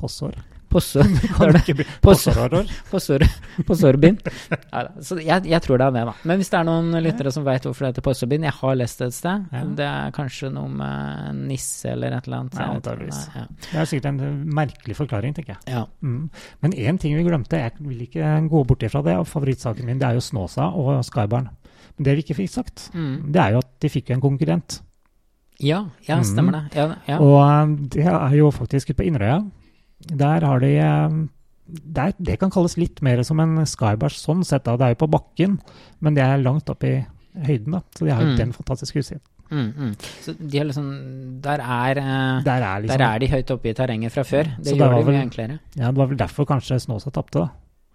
Possår. 0.00 0.36
Posså. 0.70 1.02
Kan 1.36 1.52
det 1.54 1.60
ikke 1.64 1.74
bli 1.80 1.86
Possår. 2.04 2.36
Possårår? 2.36 2.68
Possor, 2.90 3.24
Possorbyen. 3.66 4.18
Neida, 4.22 4.90
Så 5.02 5.18
jeg, 5.18 5.46
jeg 5.50 5.62
tror 5.64 5.80
det 5.82 5.86
er 5.88 5.94
det, 5.96 6.04
da. 6.10 6.14
Men 6.30 6.38
hvis 6.40 6.50
det 6.52 6.58
er 6.60 6.66
noen 6.68 6.92
lyttere 7.02 7.32
som 7.34 7.44
veit 7.46 7.66
hvorfor 7.66 7.86
det 7.86 7.90
heter 7.94 8.04
Possorbin 8.06 8.46
Jeg 8.46 8.54
har 8.60 8.76
lest 8.78 9.02
det 9.02 9.08
et 9.10 9.16
sted. 9.18 9.46
Ja. 9.52 9.62
Det 9.80 9.86
er 9.90 10.14
kanskje 10.16 10.50
noe 10.54 10.70
med 10.70 11.40
nisse 11.50 11.90
eller 11.92 12.14
et 12.20 12.28
eller 12.28 12.42
annet. 12.44 12.58
Ja, 12.60 12.68
antageligvis. 12.76 13.20
Nei, 13.34 13.46
Det 13.66 13.80
er 13.82 13.90
sikkert 13.90 14.10
en 14.12 14.20
merkelig 14.60 14.96
forklaring, 15.00 15.34
tenker 15.36 15.56
jeg. 15.56 15.62
Ja. 15.74 15.82
ja. 15.82 15.86
Mm. 16.06 16.28
Men 16.62 16.76
én 16.78 17.00
ting 17.02 17.16
vi 17.18 17.24
glemte, 17.26 17.58
jeg 17.64 17.74
vil 17.82 18.04
ikke 18.06 18.34
gå 18.50 18.62
bort 18.70 18.86
ifra 18.86 19.02
det, 19.06 19.16
og 19.20 19.26
favorittsaken 19.30 19.84
min 19.90 19.98
det 20.00 20.06
er 20.08 20.18
jo 20.20 20.22
Snåsa 20.24 20.70
og 20.70 21.00
Skybarn. 21.08 21.50
Men 21.98 22.06
det 22.06 22.14
vi 22.16 22.22
ikke 22.24 22.38
fikk 22.44 22.52
sagt, 22.54 22.86
Mm. 22.94 23.32
det 23.34 23.40
er 23.42 23.56
jo 23.56 23.58
at 23.64 23.72
de 23.82 23.88
fikk 23.92 24.10
en 24.14 24.22
konkurrent. 24.22 24.80
ja, 25.60 25.82
ja, 26.08 26.22
stemmer 26.24 26.52
det. 26.56 26.78
Ja, 26.78 26.86
ja. 27.10 27.18
Og 27.20 27.36
eh, 27.44 27.74
det 27.92 28.06
er 28.06 28.36
jo 28.38 28.48
faktisk 28.54 28.90
ute 28.94 28.96
på 29.02 29.04
Inderøya. 29.10 29.42
Der 30.08 30.40
har 30.40 30.60
de 30.60 30.76
eh, 30.78 31.08
der, 31.68 32.12
Det 32.20 32.38
kan 32.40 32.50
kalles 32.50 32.76
litt 32.76 33.00
mer 33.02 33.22
som 33.22 33.38
en 33.40 33.58
Skybars 33.66 34.16
sånn 34.24 34.44
sett. 34.44 34.64
da. 34.64 34.76
Det 34.76 34.84
er 34.86 34.94
jo 34.94 35.06
på 35.06 35.10
bakken, 35.10 35.60
men 36.00 36.14
det 36.14 36.22
er 36.24 36.38
langt 36.42 36.68
opp 36.70 36.82
i 36.84 37.06
høyden. 37.36 37.72
da. 37.72 37.80
Så 37.94 38.06
de 38.06 38.10
har 38.10 38.22
jo 38.22 38.30
Mm. 38.32 38.36
den 38.36 38.52
fantastiske 38.52 38.98
utsikten. 38.98 39.20
Mm, 39.50 39.72
mm. 39.76 39.94
Så 40.22 40.34
de 40.38 40.58
har 40.58 40.64
liksom 40.66 41.40
Der 41.42 41.58
er, 41.60 41.98
eh, 41.98 42.42
Der 42.44 42.62
er 42.62 42.80
liksom, 42.82 42.98
der 42.98 43.04
er 43.04 43.18
de 43.18 43.26
høyt 43.28 43.50
oppe 43.50 43.66
i 43.68 43.72
terrenget 43.74 44.12
fra 44.12 44.22
før. 44.22 44.44
Det 44.62 44.76
gjør 44.78 44.96
det 44.96 45.06
vel, 45.06 45.14
mye 45.14 45.22
enklere. 45.30 45.58
Ja, 45.76 45.86
Det 45.90 45.96
var 45.96 46.06
vel 46.06 46.16
derfor 46.16 46.44
kanskje 46.46 46.80
Snåsa 46.80 47.10
tapte, 47.12 47.32
da. 47.40 47.50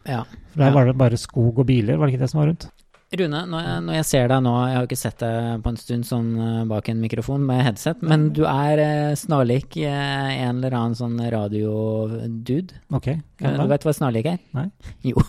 Ja. 0.06 0.24
For 0.52 0.60
der 0.60 0.66
Ja. 0.68 0.72
var 0.74 0.86
det 0.86 0.98
bare 0.98 1.18
skog 1.18 1.58
og 1.60 1.66
biler, 1.68 1.98
var 1.98 2.08
det 2.08 2.14
ikke 2.16 2.20
det 2.22 2.30
som 2.30 2.40
var 2.42 2.48
rundt? 2.48 2.70
Rune, 3.14 3.44
når 3.48 3.62
jeg, 3.62 3.82
når 3.86 3.96
jeg 4.00 4.06
ser 4.10 4.30
deg 4.32 4.42
nå, 4.44 4.52
jeg 4.66 4.76
har 4.76 4.88
ikke 4.88 4.98
sett 4.98 5.20
deg 5.22 5.62
på 5.64 5.72
en 5.72 5.78
stund 5.78 6.08
sånn 6.10 6.30
eh, 6.42 6.62
bak 6.72 6.90
en 6.90 7.04
mikrofon 7.04 7.44
med 7.46 7.62
headset, 7.62 8.02
men 8.02 8.32
du 8.34 8.42
er 8.50 8.82
eh, 8.82 9.14
snarlik 9.20 9.78
eh, 9.78 10.32
en 10.42 10.58
eller 10.58 10.74
annen 10.74 10.98
sånn 10.98 11.16
radiodude. 11.22 12.82
Ok. 12.90 13.12
Du 13.40 13.66
vet 13.70 13.88
hva 13.88 13.94
snarlik 13.96 14.32
er? 14.34 14.42
Nei. 14.58 14.70
Jo, 15.12 15.22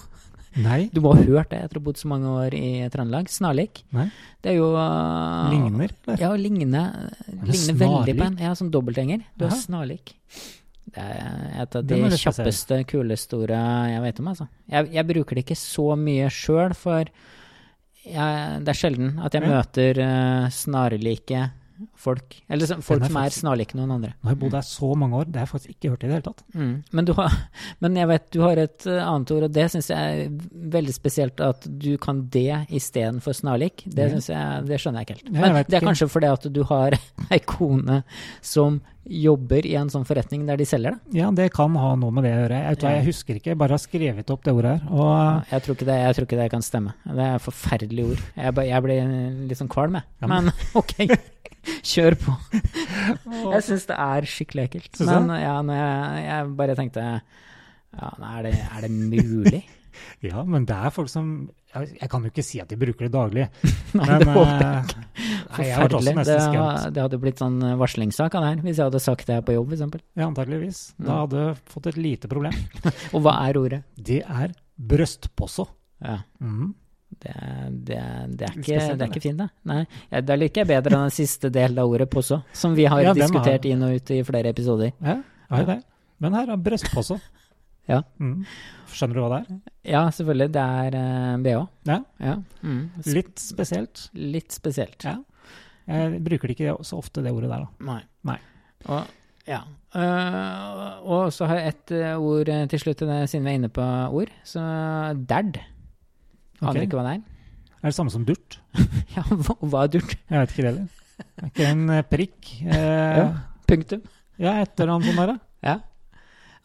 Nei. 0.57 0.87
du 0.89 1.03
må 1.05 1.13
ha 1.13 1.21
hørt 1.21 1.51
det 1.53 1.61
etter 1.67 1.77
å 1.77 1.83
ha 1.83 1.87
bodd 1.91 2.01
så 2.01 2.09
mange 2.09 2.33
år 2.33 2.57
i 2.57 2.69
Trøndelag. 2.93 3.29
Snarlik. 3.29 3.85
Nei. 3.93 4.09
Det 4.41 4.55
er 4.55 4.57
jo 4.57 4.71
uh, 4.73 5.53
Ligner? 5.53 5.93
Eller? 6.07 6.23
Ja, 6.23 6.31
ligne, 6.41 6.85
ligner 7.43 7.81
veldig 7.83 8.17
på 8.17 8.29
en. 8.31 8.39
Ja, 8.41 8.55
som 8.57 8.73
dobbeltgjenger. 8.73 9.27
Du 9.37 9.45
er 9.51 9.53
snarlik. 9.61 10.15
Det 10.97 11.03
er 11.03 11.61
et 11.61 11.77
av 11.77 11.85
de 11.85 12.01
kjappeste, 12.17 12.81
kuleste 12.89 13.37
orda 13.37 13.61
jeg 13.91 14.03
vet 14.07 14.21
om, 14.23 14.33
altså. 14.33 14.49
Jeg, 14.73 14.89
jeg 14.97 15.09
bruker 15.13 15.37
det 15.37 15.45
ikke 15.45 15.59
så 15.61 15.91
mye 16.01 16.33
sjøl, 16.33 16.73
for 16.79 17.11
jeg, 18.07 18.65
det 18.65 18.73
er 18.73 18.79
sjelden 18.81 19.15
at 19.25 19.35
jeg 19.37 19.43
Ja. 19.47 19.49
møter 19.61 20.03
uh, 20.03 20.49
snarlike 20.55 21.47
folk. 22.01 22.37
Eller 22.49 22.71
folk 22.81 23.03
er 23.03 23.11
som 23.11 23.19
er 23.21 23.35
snarlike 23.35 23.77
noen 23.77 23.91
andre. 23.99 24.13
Nå 24.17 24.31
har 24.31 24.35
jeg 24.35 24.41
bodd 24.41 24.55
her 24.57 24.65
så 24.65 24.89
mange 24.97 25.19
år, 25.19 25.27
det 25.29 25.41
har 25.41 25.45
jeg 25.47 25.53
faktisk 25.53 25.75
ikke 25.75 25.91
hørt 25.93 26.05
i 26.05 26.09
det 26.09 26.15
hele 26.17 26.25
tatt. 26.25 26.43
Mm. 26.55 26.73
Men, 26.97 27.05
du 27.05 27.13
har, 27.19 27.37
men 27.85 27.99
jeg 28.01 28.11
vet 28.13 28.27
du 28.33 28.41
har 28.41 28.63
et 28.63 28.87
eh, 28.89 29.03
annet 29.05 29.33
ord, 29.37 29.47
og 29.49 29.55
det 29.59 29.67
syns 29.75 29.91
jeg 29.93 30.25
er 30.25 30.33
veldig 30.77 30.95
spesielt 30.97 31.45
at 31.45 31.69
du 31.69 31.91
kan 32.01 32.25
det 32.33 32.63
istedenfor 32.81 33.37
snarlik. 33.37 33.85
Det, 33.87 34.09
jeg, 34.17 34.67
det 34.71 34.81
skjønner 34.81 35.03
jeg 35.03 35.09
ikke 35.11 35.19
helt. 35.21 35.33
Men 35.37 35.61
det 35.69 35.81
er 35.81 35.89
kanskje 35.91 36.09
fordi 36.17 36.33
at 36.33 36.49
du 36.57 36.63
har 36.73 36.97
ei 37.35 37.43
kone 37.45 38.03
som 38.41 38.81
jobber 39.07 39.67
i 39.69 39.75
en 39.79 39.91
sånn 39.93 40.05
forretning 40.09 40.47
der 40.49 40.59
de 40.59 40.65
selger 40.67 40.97
det. 40.97 41.19
Ja, 41.21 41.29
det 41.31 41.51
kan 41.55 41.75
ha 41.79 41.93
noe 41.99 42.11
med 42.15 42.25
det 42.27 42.33
å 42.35 42.41
gjøre. 42.43 42.59
Jeg, 42.65 42.81
jeg 42.83 43.05
husker 43.07 43.39
ikke, 43.39 43.53
jeg 43.53 43.59
bare 43.61 43.77
har 43.77 43.83
skrevet 43.83 44.33
opp 44.35 44.43
det 44.47 44.55
ordet 44.57 44.73
her. 44.77 44.89
Og 44.91 45.53
Jeg 45.53 45.63
tror 45.67 45.79
det, 45.81 45.97
jeg 46.03 46.17
tror 46.19 46.27
ikke 46.29 46.41
det 46.41 46.49
kan 46.57 46.65
stemme. 46.67 46.95
Det 47.07 47.23
er 47.27 47.37
et 47.39 47.45
forferdelig 47.47 48.05
ord. 48.11 48.25
Jeg, 48.35 48.57
jeg 48.71 48.83
blir 48.89 49.15
litt 49.51 49.61
sånn 49.61 49.71
kvalm, 49.73 49.99
jeg. 50.01 50.09
Ja, 50.23 50.31
men- 50.33 50.51
Men 50.51 50.53
ok, 50.81 50.95
kjør 51.87 52.17
på. 52.23 52.35
Jeg 53.55 53.63
syns 53.67 53.87
det 53.89 53.97
er 53.99 54.27
skikkelig 54.31 54.67
ekkelt. 54.69 55.01
Men 55.07 55.31
ja, 55.39 55.55
jeg 56.23 56.51
bare 56.59 56.77
tenkte 56.79 57.03
ja, 57.07 58.11
er, 58.13 58.43
det, 58.47 58.53
er 58.77 58.85
det 58.87 58.91
mulig? 58.93 59.63
ja, 60.29 60.43
men 60.45 60.67
det 60.69 60.77
er 60.77 60.91
folk 60.95 61.09
som 61.11 61.31
Jeg, 61.77 61.97
jeg 62.01 62.09
kan 62.13 62.23
jo 62.27 62.31
ikke 62.33 62.45
si 62.47 62.61
at 62.63 62.71
de 62.73 62.77
bruker 62.81 63.07
det 63.09 63.13
daglig. 63.15 63.47
Nei, 63.99 64.07
men 64.07 64.23
det 64.23 64.33
håper 64.33 64.63
jeg 64.65 64.85
ikke. 64.87 65.03
nei, 65.05 65.67
jeg 65.67 65.77
Forferdelig. 65.77 66.15
Det, 66.29 66.39
det 66.97 67.03
hadde 67.05 67.19
blitt 67.23 67.43
sånn 67.43 67.59
varslingssak 67.81 68.35
av 68.39 68.45
det 68.47 68.49
her, 68.55 68.63
hvis 68.65 68.81
jeg 68.81 68.89
hadde 68.91 69.03
sagt 69.05 69.29
det 69.31 69.37
på 69.47 69.55
jobb, 69.57 69.75
f.eks. 69.77 70.01
Ja, 70.17 70.27
antageligvis. 70.31 70.81
Mm. 70.97 71.07
Da 71.11 71.19
hadde 71.23 71.45
jeg 71.45 71.61
fått 71.77 71.91
et 71.93 72.01
lite 72.01 72.31
problem. 72.33 72.57
Og 73.15 73.23
hva 73.27 73.37
er 73.49 73.61
ordet? 73.61 73.83
Det 73.97 74.23
er 74.25 74.57
brøstposso. 74.77 75.69
Ja. 76.05 76.19
Mhm. 76.41 76.75
Det, 77.17 77.33
det, 77.87 77.97
det, 78.37 78.49
er 78.51 78.57
ikke, 78.59 78.79
det 78.99 79.05
er 79.07 79.09
ikke 79.09 79.21
fint, 79.23 79.39
det. 79.39 79.47
Nei, 79.71 79.79
ja, 80.11 80.21
Da 80.27 80.35
liker 80.37 80.65
jeg 80.65 80.69
bedre 80.69 80.99
den 80.99 81.13
siste 81.15 81.49
delen 81.55 81.79
av 81.81 81.89
ordet 81.95 82.09
posso, 82.13 82.41
som 82.53 82.75
vi 82.77 82.85
har 82.91 83.01
Ja, 83.07 83.13
diskutert 83.17 83.63
har- 83.65 83.69
inn 83.71 83.85
og 83.87 83.95
ut 83.95 84.11
i 84.13 84.19
flere 84.27 84.51
episoder. 84.53 84.91
Ja, 85.01 85.15
ja, 85.49 85.63
det. 85.71 85.79
Men 86.21 86.35
her 86.37 86.51
er 86.53 86.61
brøstposso. 86.61 87.17
Ja. 87.91 88.01
Mm. 88.19 88.41
Skjønner 88.91 89.19
du 89.19 89.23
hva 89.23 89.31
det 89.33 89.39
er? 89.43 89.61
Ja, 89.87 90.03
selvfølgelig. 90.15 90.49
Det 90.57 90.65
er 90.81 90.97
uh, 90.99 91.37
bh. 91.45 91.63
Ja. 91.87 91.99
Ja. 92.23 92.35
Mm. 92.63 92.83
Litt 93.15 93.39
spesielt. 93.43 94.09
Litt 94.17 94.57
spesielt. 94.57 95.07
Ja. 95.07 95.19
Jeg 95.87 96.19
bruker 96.27 96.51
det 96.51 96.57
ikke 96.57 96.75
så 96.87 96.99
ofte, 96.99 97.23
det 97.23 97.31
ordet 97.31 97.53
der, 97.53 97.67
da. 97.67 97.87
Nei. 97.87 98.01
Nei. 98.27 98.39
Og, 98.91 99.13
ja. 99.47 99.61
Uh, 99.95 100.99
og 101.07 101.31
så 101.35 101.47
har 101.49 101.61
jeg 101.61 101.75
et 101.75 101.95
eh, 101.95 102.19
ord 102.19 102.51
eh, 102.51 102.65
til 102.73 102.83
slutt, 102.83 103.05
eh, 103.07 103.23
siden 103.31 103.47
vi 103.47 103.53
er 103.53 103.59
inne 103.61 103.71
på 103.73 103.87
ord. 104.11 104.33
Så 104.45 104.61
derd. 105.31 105.61
Aner 106.61 106.73
okay. 106.73 106.89
ikke 106.89 106.99
hva 106.99 107.07
det 107.07 107.15
er. 107.21 107.25
Er 107.77 107.93
det 107.93 107.97
samme 107.97 108.13
som 108.13 108.27
durt? 108.27 108.59
Ja, 109.17 109.23
hva, 109.31 109.55
hva 109.63 109.85
er 109.87 109.93
durt? 109.95 110.17
Jeg 110.29 110.43
vet 110.43 110.53
ikke 110.53 110.65
det 110.65 110.71
heller. 110.73 110.89
Er 111.41 111.51
ikke 111.53 111.69
en 111.71 111.85
eh, 111.95 112.03
prikk? 112.11 112.41
Uh, 112.67 112.75
Ja. 112.77 113.29
Punktum. 113.67 114.03
ja, 114.39 114.53
et 114.63 114.79
eller 114.79 114.93
annet 114.95 115.09
sånt 115.09 115.19
der, 115.19 115.31
da. 115.33 115.39
Ja. 115.67 115.77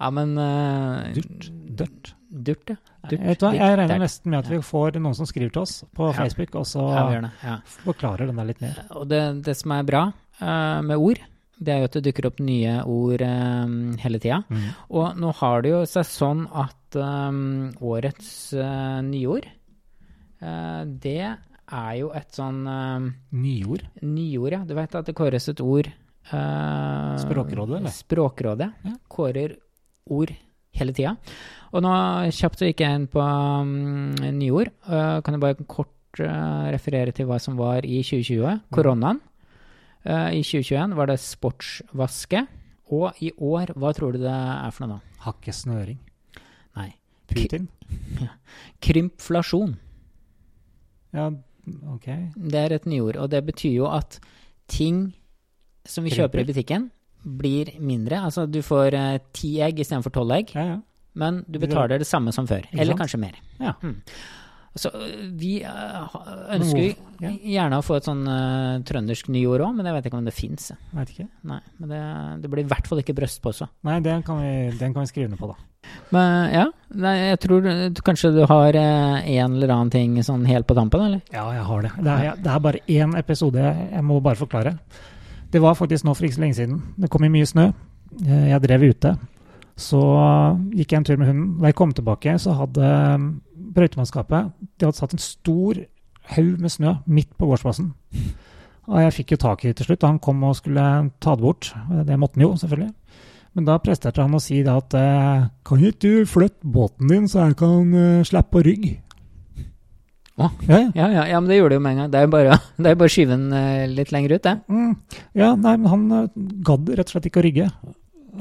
Ja, 0.02 0.10
men 0.18 0.34
uh, 0.38 1.14
Durt. 1.16 1.52
Dørt. 1.82 2.12
Durt, 2.32 2.70
ja. 2.74 2.78
Durt. 3.10 3.22
Vet 3.28 3.40
du 3.42 3.46
hva, 3.46 3.52
Jeg 3.58 3.78
regner 3.80 4.00
nesten 4.02 4.32
med 4.32 4.40
at 4.42 4.50
vi 4.52 4.60
får 4.64 4.98
noen 5.02 5.16
som 5.18 5.28
skriver 5.30 5.52
til 5.54 5.62
oss 5.66 5.82
på 5.96 6.10
Ja. 6.10 6.16
Facebook, 6.18 6.56
og 6.62 6.66
så 6.70 6.84
Ja, 6.90 7.04
vi 7.08 7.16
gjør 7.18 7.26
det. 7.28 7.32
Ja. 7.44 7.56
forklarer 7.86 8.28
den 8.32 8.40
der 8.42 8.48
litt 8.50 8.62
mer. 8.64 8.80
Og 8.98 9.08
det, 9.12 9.22
det 9.46 9.56
som 9.60 9.74
er 9.78 9.84
bra 9.88 10.04
uh, 10.42 10.82
med 10.82 10.98
ord, 10.98 11.22
det 11.62 11.74
er 11.76 11.80
jo 11.84 11.90
at 11.92 11.96
det 12.00 12.04
dukker 12.10 12.26
opp 12.32 12.40
nye 12.42 12.76
ord 12.90 13.22
um, 13.22 13.74
hele 14.02 14.18
tida. 14.24 14.40
Mm. 14.50 14.68
Og 14.98 15.18
nå 15.22 15.32
har 15.42 15.62
det 15.62 15.74
jo 15.76 15.82
seg 15.92 16.08
sånn 16.10 16.48
at 16.58 16.98
um, 16.98 17.70
årets 17.86 18.32
uh, 18.58 19.00
nyord, 19.06 19.46
uh, 20.42 20.82
det 21.04 21.20
er 21.72 21.92
jo 22.02 22.10
et 22.18 22.32
sånn 22.36 22.64
um, 22.68 23.12
Nyord. 23.32 23.86
nyord, 24.02 24.52
ja. 24.58 24.64
Du 24.68 24.74
vet 24.76 24.96
at 24.98 25.06
det 25.08 25.16
kåres 25.16 25.46
et 25.54 25.62
ord 25.64 25.88
uh, 26.34 27.18
Språkrådet, 27.22 27.78
eller? 27.82 27.94
Språkrådet 27.94 28.72
Ja. 28.88 28.96
kårer 29.12 29.54
ord 30.10 30.34
hele 30.78 30.94
tida. 30.96 31.16
Og 31.72 31.84
nå 31.84 31.92
kjapt 32.36 32.62
så 32.62 32.70
gikk 32.70 32.84
jeg 32.84 33.00
inn 33.00 33.10
på 33.12 33.22
um, 33.22 34.14
nyord. 34.38 34.72
Uh, 34.88 35.20
kan 35.24 35.36
jeg 35.36 35.44
bare 35.44 35.68
kort 35.70 36.22
uh, 36.24 36.70
referere 36.72 37.14
til 37.16 37.28
hva 37.30 37.40
som 37.44 37.60
var 37.60 37.88
i 37.88 38.02
2020. 38.04 38.66
Koronaen. 38.76 39.22
Uh, 40.06 40.32
I 40.34 40.42
2021 40.44 40.98
var 40.98 41.12
det 41.12 41.20
sportsvaske. 41.24 42.46
Og 42.92 43.24
i 43.24 43.32
år, 43.38 43.72
hva 43.80 43.94
tror 43.96 44.16
du 44.16 44.24
det 44.24 44.32
er 44.32 44.74
for 44.76 44.84
noe 44.84 45.00
da? 45.00 45.20
Hakke 45.28 45.54
snøring. 45.56 46.02
Nei. 46.80 46.90
Putin. 47.32 47.70
Krympflasjon. 48.84 49.78
Ja, 51.16 51.30
ok. 51.94 52.08
Det 52.36 52.60
er 52.60 52.76
et 52.76 52.88
nyord, 52.90 53.20
og 53.20 53.32
det 53.32 53.44
betyr 53.48 53.78
jo 53.78 53.88
at 53.92 54.20
ting 54.72 55.12
som 55.88 56.06
vi 56.06 56.14
kjøper 56.14 56.44
i 56.44 56.48
butikken, 56.48 56.90
blir 57.24 57.74
mindre. 57.80 58.22
Altså 58.28 58.48
du 58.50 58.62
får 58.66 58.98
eh, 58.98 59.18
ti 59.36 59.56
egg 59.64 59.82
istedenfor 59.84 60.14
tolv 60.16 60.36
egg, 60.40 60.54
Ja, 60.58 60.68
ja. 60.74 60.78
men 61.16 61.44
du 61.48 61.60
betaler 61.62 62.02
det 62.02 62.08
samme 62.10 62.34
som 62.36 62.48
før. 62.50 62.66
Eller 62.72 62.98
kanskje 62.98 63.20
mer. 63.22 63.40
Ja. 63.60 63.76
Mm. 63.84 64.00
Så 64.80 64.88
vi 65.36 65.58
uh, 65.68 66.14
ønsker 66.56 66.94
Ja. 67.20 67.30
gjerne 67.30 67.82
å 67.82 67.84
få 67.84 67.98
et 67.98 68.06
sånn 68.08 68.22
uh, 68.24 68.80
trøndersk 68.88 69.28
nyord 69.28 69.66
òg, 69.66 69.74
men 69.76 69.90
jeg 69.90 69.98
vet 69.98 70.08
ikke 70.08 70.22
om 70.22 70.30
det 70.30 70.34
fins. 70.34 70.70
Nei, 70.96 71.04
men 71.44 71.92
det, 71.92 72.00
det 72.46 72.52
blir 72.54 72.64
i 72.64 72.70
hvert 72.72 72.88
fall 72.88 73.02
ikke 73.04 73.18
brøstpose. 73.18 73.68
Nei, 73.84 74.00
den 74.06 74.24
kan, 74.24 74.40
vi, 74.40 74.72
den 74.80 74.96
kan 74.96 75.04
vi 75.04 75.12
skrive 75.12 75.34
ned 75.34 75.42
på, 75.42 75.52
da. 75.52 75.60
Men 76.16 76.54
ja, 76.54 76.64
nei, 77.04 77.14
jeg 77.34 77.42
tror 77.44 77.66
du, 77.66 78.02
kanskje 78.06 78.32
du 78.36 78.42
har 78.48 78.78
eh, 78.80 79.30
en 79.36 79.58
eller 79.58 79.74
annen 79.76 79.92
ting 79.92 80.16
sånn 80.24 80.46
helt 80.48 80.70
på 80.70 80.78
tampen, 80.78 81.04
eller? 81.04 81.22
Ja, 81.34 81.50
jeg 81.58 81.68
har 81.68 81.86
det. 81.86 81.92
Det 82.00 82.16
er, 82.16 82.40
det 82.40 82.52
er 82.54 82.64
bare 82.64 82.84
én 82.88 83.16
episode 83.20 83.66
jeg 83.66 84.06
må 84.08 84.22
bare 84.24 84.40
forklare. 84.40 84.78
Det 85.52 85.62
var 85.62 85.76
faktisk 85.76 86.06
nå 86.08 86.14
for 86.16 86.26
ikke 86.28 86.38
så 86.38 86.44
lenge 86.46 86.58
siden. 86.58 86.82
Det 86.98 87.10
kom 87.12 87.26
i 87.28 87.32
mye 87.32 87.48
snø. 87.48 87.72
Eh, 88.26 88.48
Jeg 88.52 88.62
drev 88.64 88.86
ute. 88.92 89.16
Så 89.80 90.00
gikk 90.76 90.92
jeg 90.92 91.00
en 91.00 91.08
tur 91.08 91.18
med 91.18 91.28
hunden. 91.28 91.58
Da 91.60 91.72
jeg 91.72 91.76
kom 91.80 91.92
tilbake, 91.96 92.36
så 92.40 92.54
hadde 92.54 92.92
um, 93.16 93.42
brøytemannskapet 93.74 94.52
De 94.78 94.86
hadde 94.86 94.98
satt 95.00 95.16
en 95.16 95.24
stor 95.24 95.80
haug 96.36 96.60
med 96.62 96.72
snø 96.72 96.96
midt 97.08 97.32
på 97.38 97.48
gårdsplassen. 97.50 97.92
Og 98.92 99.00
jeg 99.02 99.14
fikk 99.16 99.32
jo 99.32 99.42
tak 99.42 99.64
i 99.64 99.72
det 99.72 99.80
til 99.80 99.90
slutt. 99.90 100.04
Han 100.04 100.20
kom 100.20 100.44
og 100.44 100.58
skulle 100.60 100.86
ta 101.24 101.36
det 101.36 101.46
bort. 101.46 101.72
Det 102.06 102.20
måtte 102.20 102.38
han 102.38 102.46
jo, 102.46 102.56
selvfølgelig. 102.60 102.92
Men 103.56 103.68
da 103.68 103.80
presterte 103.84 104.24
han 104.24 104.36
å 104.36 104.40
si 104.40 104.62
at 104.64 104.94
eh, 104.96 105.48
Kan 105.68 105.82
ikke 105.84 106.00
du 106.00 106.26
flytte 106.30 106.68
båten 106.68 107.10
din, 107.12 107.28
så 107.28 107.48
jeg 107.48 107.58
kan 107.60 108.24
slappe 108.28 108.56
på 108.56 108.64
rygg? 108.68 108.86
Å. 110.40 110.48
Ja, 110.68 110.78
ja. 110.80 110.92
Ja, 110.96 111.08
ja, 111.12 111.24
ja, 111.34 111.40
men 111.42 111.50
det 111.52 111.58
gjorde 111.60 111.74
det 111.76 111.80
jo 111.80 111.84
med 111.86 111.92
en 111.92 111.98
gang. 112.04 112.12
Det 112.14 112.20
er 112.22 112.28
jo 112.28 112.32
bare, 112.36 112.60
det 112.82 112.92
er 112.92 113.00
bare 113.02 113.12
å 113.12 113.16
skyve 113.16 113.34
den 113.36 113.50
eh, 113.58 113.88
litt 113.92 114.12
lenger 114.16 114.38
ut, 114.38 114.44
det. 114.48 114.54
Mm. 114.72 114.94
Ja, 115.38 115.50
nei, 115.56 115.74
men 115.78 115.90
han 115.92 116.06
eh, 116.18 116.30
gadd 116.70 116.90
rett 116.96 117.10
og 117.12 117.16
slett 117.18 117.28
ikke 117.32 117.42
å 117.44 117.46
rygge. 117.46 117.68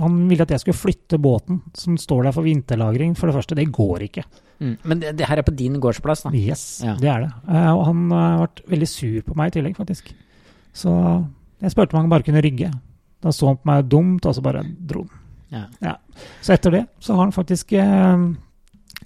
Han 0.00 0.20
ville 0.31 0.44
at 0.46 0.53
jeg 0.55 0.62
skulle 0.62 0.79
flytte 0.79 1.18
båten 1.20 1.59
som 1.76 1.96
står 1.98 2.29
der 2.29 2.35
for 2.37 2.46
vinterlagring. 2.46 3.16
For 3.18 3.26
det 3.29 3.35
første, 3.37 3.57
det 3.59 3.66
går 3.74 4.05
ikke. 4.07 4.22
Mm. 4.62 4.76
Men 4.87 5.00
det, 5.03 5.14
det 5.18 5.26
her 5.29 5.40
er 5.42 5.46
på 5.48 5.55
din 5.59 5.81
gårdsplass, 5.83 6.22
da. 6.29 6.33
Yes, 6.37 6.62
Ja. 6.87 6.94
det 7.00 7.11
er 7.11 7.24
det. 7.26 7.31
Eh, 7.50 7.70
Og 7.74 7.83
han 7.90 8.05
ble 8.09 8.20
har 8.22 8.44
vært 8.46 8.62
veldig 8.70 8.88
sur 8.92 9.18
på 9.26 9.37
meg 9.40 9.50
i 9.50 9.57
tillegg, 9.59 9.74
faktisk. 9.81 10.12
Så 10.72 10.94
jeg 11.61 11.74
spurte 11.74 11.96
om 11.98 12.05
han 12.05 12.12
bare 12.12 12.24
kunne 12.24 12.40
rygge. 12.46 12.70
Da 13.20 13.33
så 13.35 13.50
han 13.50 13.59
på 13.61 13.68
meg 13.68 13.88
dumt, 13.92 14.24
og 14.31 14.37
så 14.38 14.44
bare 14.46 14.62
dro 14.64 15.03
han. 15.50 15.66
Ja. 15.83 15.96
Så 16.40 16.55
etter 16.55 16.70
det 16.79 16.85
så 17.03 17.16
har 17.18 17.24
han 17.26 17.35
faktisk 17.35 17.72
eh, 17.74 18.22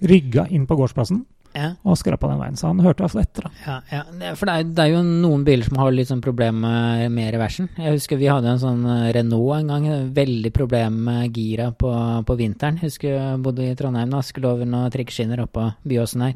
rygga 0.05 0.45
inn 0.53 0.67
på 0.69 0.77
gårdsplassen 0.77 1.23
Ja. 1.55 1.69
og 1.87 1.95
skrapa 1.95 2.27
den 2.27 2.41
veien. 2.41 2.57
Så 2.59 2.67
han 2.67 2.81
hørte 2.83 3.05
iallfall 3.05 3.21
etter. 3.23 3.47
da. 3.47 3.51
Ja, 3.63 4.03
ja. 4.19 4.33
For 4.35 4.49
det 4.49 4.55
er, 4.59 4.69
det 4.75 4.83
er 4.85 4.91
jo 4.91 5.01
noen 5.07 5.45
biler 5.47 5.63
som 5.69 5.79
har 5.79 5.93
litt 5.95 6.09
sånn 6.11 6.23
problem 6.25 6.59
med, 6.65 7.05
med 7.15 7.31
reversen. 7.33 7.69
Jeg 7.79 7.95
husker 7.95 8.19
vi 8.19 8.27
hadde 8.27 8.51
en 8.51 8.59
sånn 8.61 8.83
eh, 8.91 9.09
Renault 9.15 9.55
en 9.61 9.71
gang. 9.71 9.89
Veldig 10.15 10.51
problem 10.55 11.01
med 11.07 11.35
gira 11.39 11.69
på, 11.71 11.91
på 12.27 12.37
vinteren. 12.39 12.79
Jeg 12.81 12.91
husker 12.91 13.13
jeg 13.15 13.43
bodde 13.45 13.69
i 13.69 13.75
Trondheim 13.79 14.11
da, 14.11 14.19
skulle 14.25 14.51
over 14.51 14.67
noen 14.67 14.91
trikkeskinner 14.93 15.45
oppå 15.47 15.69
Byåsen 15.87 16.25
her. 16.27 16.35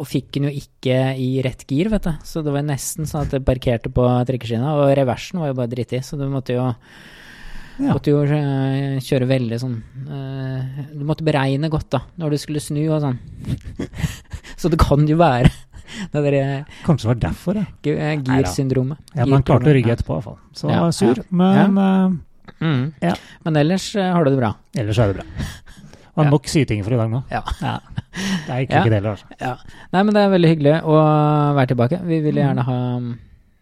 Og 0.00 0.06
fikk 0.08 0.30
den 0.36 0.46
jo 0.48 0.52
ikke 0.56 0.94
i 1.20 1.30
rett 1.44 1.64
gir, 1.68 1.90
vet 1.92 2.06
du. 2.08 2.12
Så 2.24 2.40
det 2.44 2.52
var 2.54 2.64
nesten 2.64 3.08
sånn 3.08 3.26
at 3.26 3.34
det 3.36 3.42
parkerte 3.44 3.90
på 3.92 4.04
trikkeskinna. 4.28 4.76
Og 4.80 4.92
reversen 4.96 5.40
var 5.42 5.50
jo 5.50 5.56
bare 5.58 5.72
drittig, 5.72 6.00
så 6.06 6.16
du 6.20 6.26
måtte 6.32 6.56
jo 6.56 6.68
Ja. 7.80 7.94
Måtte 7.94 8.12
jo 8.12 8.18
eh, 8.28 8.98
kjøre 9.00 9.24
veldig 9.24 9.56
sånn 9.56 9.76
eh, 10.12 10.80
Du 10.92 11.04
måtte 11.08 11.24
beregne 11.24 11.70
godt, 11.72 11.86
da, 11.94 12.00
når 12.20 12.34
du 12.34 12.38
skulle 12.42 12.60
snu 12.60 12.82
og 12.92 13.00
sånn. 13.00 13.16
så 14.60 14.68
det 14.70 14.78
kan 14.82 15.06
jo 15.08 15.16
være 15.20 15.48
det 16.12 16.22
der, 16.22 16.64
Kanskje 16.86 17.08
det 17.08 17.12
var 17.14 17.20
derfor, 17.26 17.56
ja. 17.56 17.64
Gi- 17.82 17.96
eh, 17.98 18.16
Gir-syndromet. 18.28 18.98
ja 19.16 19.24
men 19.24 19.38
han 19.40 19.42
klarte 19.48 19.72
å 19.72 19.74
rygge 19.74 19.94
etterpå, 19.96 20.12
i 20.12 20.20
hvert 20.20 20.28
fall. 20.28 20.38
Så 20.54 20.70
Ja, 20.70 20.90
sur. 20.94 21.16
ja. 21.16 21.24
Men 21.30 21.78
eh, 21.78 22.18
Mm. 22.60 22.92
Ja. 23.00 23.14
Men 23.46 23.56
ellers 23.56 23.84
eh, 23.96 24.12
har 24.12 24.24
du 24.24 24.30
det 24.32 24.38
bra. 24.40 24.48
ellers 24.76 24.98
er 24.98 25.12
det 25.12 25.20
bra. 25.20 25.24
Det 25.24 26.24
Ja. 26.26 26.30
nok 26.30 26.48
syting 26.50 26.82
for 26.84 26.92
i 26.92 26.96
dag 26.98 27.08
nå. 27.08 27.22
Ja. 27.30 27.40
Det 27.46 28.50
er 28.50 28.60
ikke 28.66 28.74
Ja. 28.74 28.82
det 28.84 28.92
heller, 28.98 29.10
altså. 29.14 29.24
Ja. 29.40 29.52
Nei, 29.94 30.02
men 30.02 30.12
det 30.14 30.20
er 30.24 30.32
veldig 30.34 30.50
hyggelig 30.50 30.82
å 30.82 30.96
være 31.56 31.68
tilbake. 31.70 32.00
Vi 32.04 32.18
vil 32.20 32.34
gjerne 32.34 32.64
ha 32.66 32.76
mm, 32.98 33.18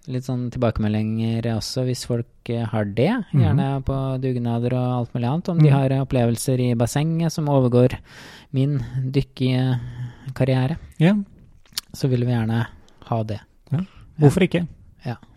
litt 0.09 0.25
sånn 0.25 0.51
tilbakemeldinger 0.51 1.43
også, 1.53 1.85
hvis 1.87 2.07
folk 2.09 2.27
har 2.73 2.85
det. 2.87 3.13
Gjerne 3.35 3.85
på 3.85 3.99
dugnader 4.25 4.73
og 4.73 4.89
alt 5.03 5.15
mulig 5.15 5.29
annet. 5.31 5.49
Om 5.53 5.59
de 5.63 5.69
Mhm. 5.71 5.77
har 5.77 5.89
opplevelser 6.07 6.59
i 6.71 6.75
bassenget 6.75 7.31
som 7.31 7.47
overgår 7.47 7.95
min 8.53 8.81
dykkekarriere, 10.29 10.79
Ja, 11.01 11.15
så 11.95 12.09
vil 12.09 12.25
vi 12.27 12.33
gjerne 12.33 12.67
ha 13.09 13.23
det. 13.25 13.41
hvorfor 14.19 14.45
ikke? 14.47 14.67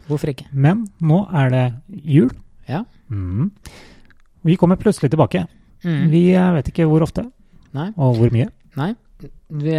Hvorfor 0.09 0.31
ikke? 0.33 0.47
Men 0.51 0.87
nå 0.99 1.21
er 1.37 1.51
det 1.53 1.65
jul. 2.03 2.31
Ja. 2.67 2.83
Mm. 3.09 3.51
Vi 4.43 4.55
kommer 4.59 4.75
plutselig 4.81 5.11
tilbake. 5.13 5.45
Mm. 5.85 6.09
Vi 6.11 6.23
eh, 6.35 6.49
vet 6.57 6.71
ikke 6.71 6.87
hvor 6.89 7.05
ofte, 7.05 7.27
Nei. 7.77 7.91
og 7.95 8.17
hvor 8.17 8.33
mye. 8.33 8.49
Nei. 8.75 8.89
Vi, 9.21 9.75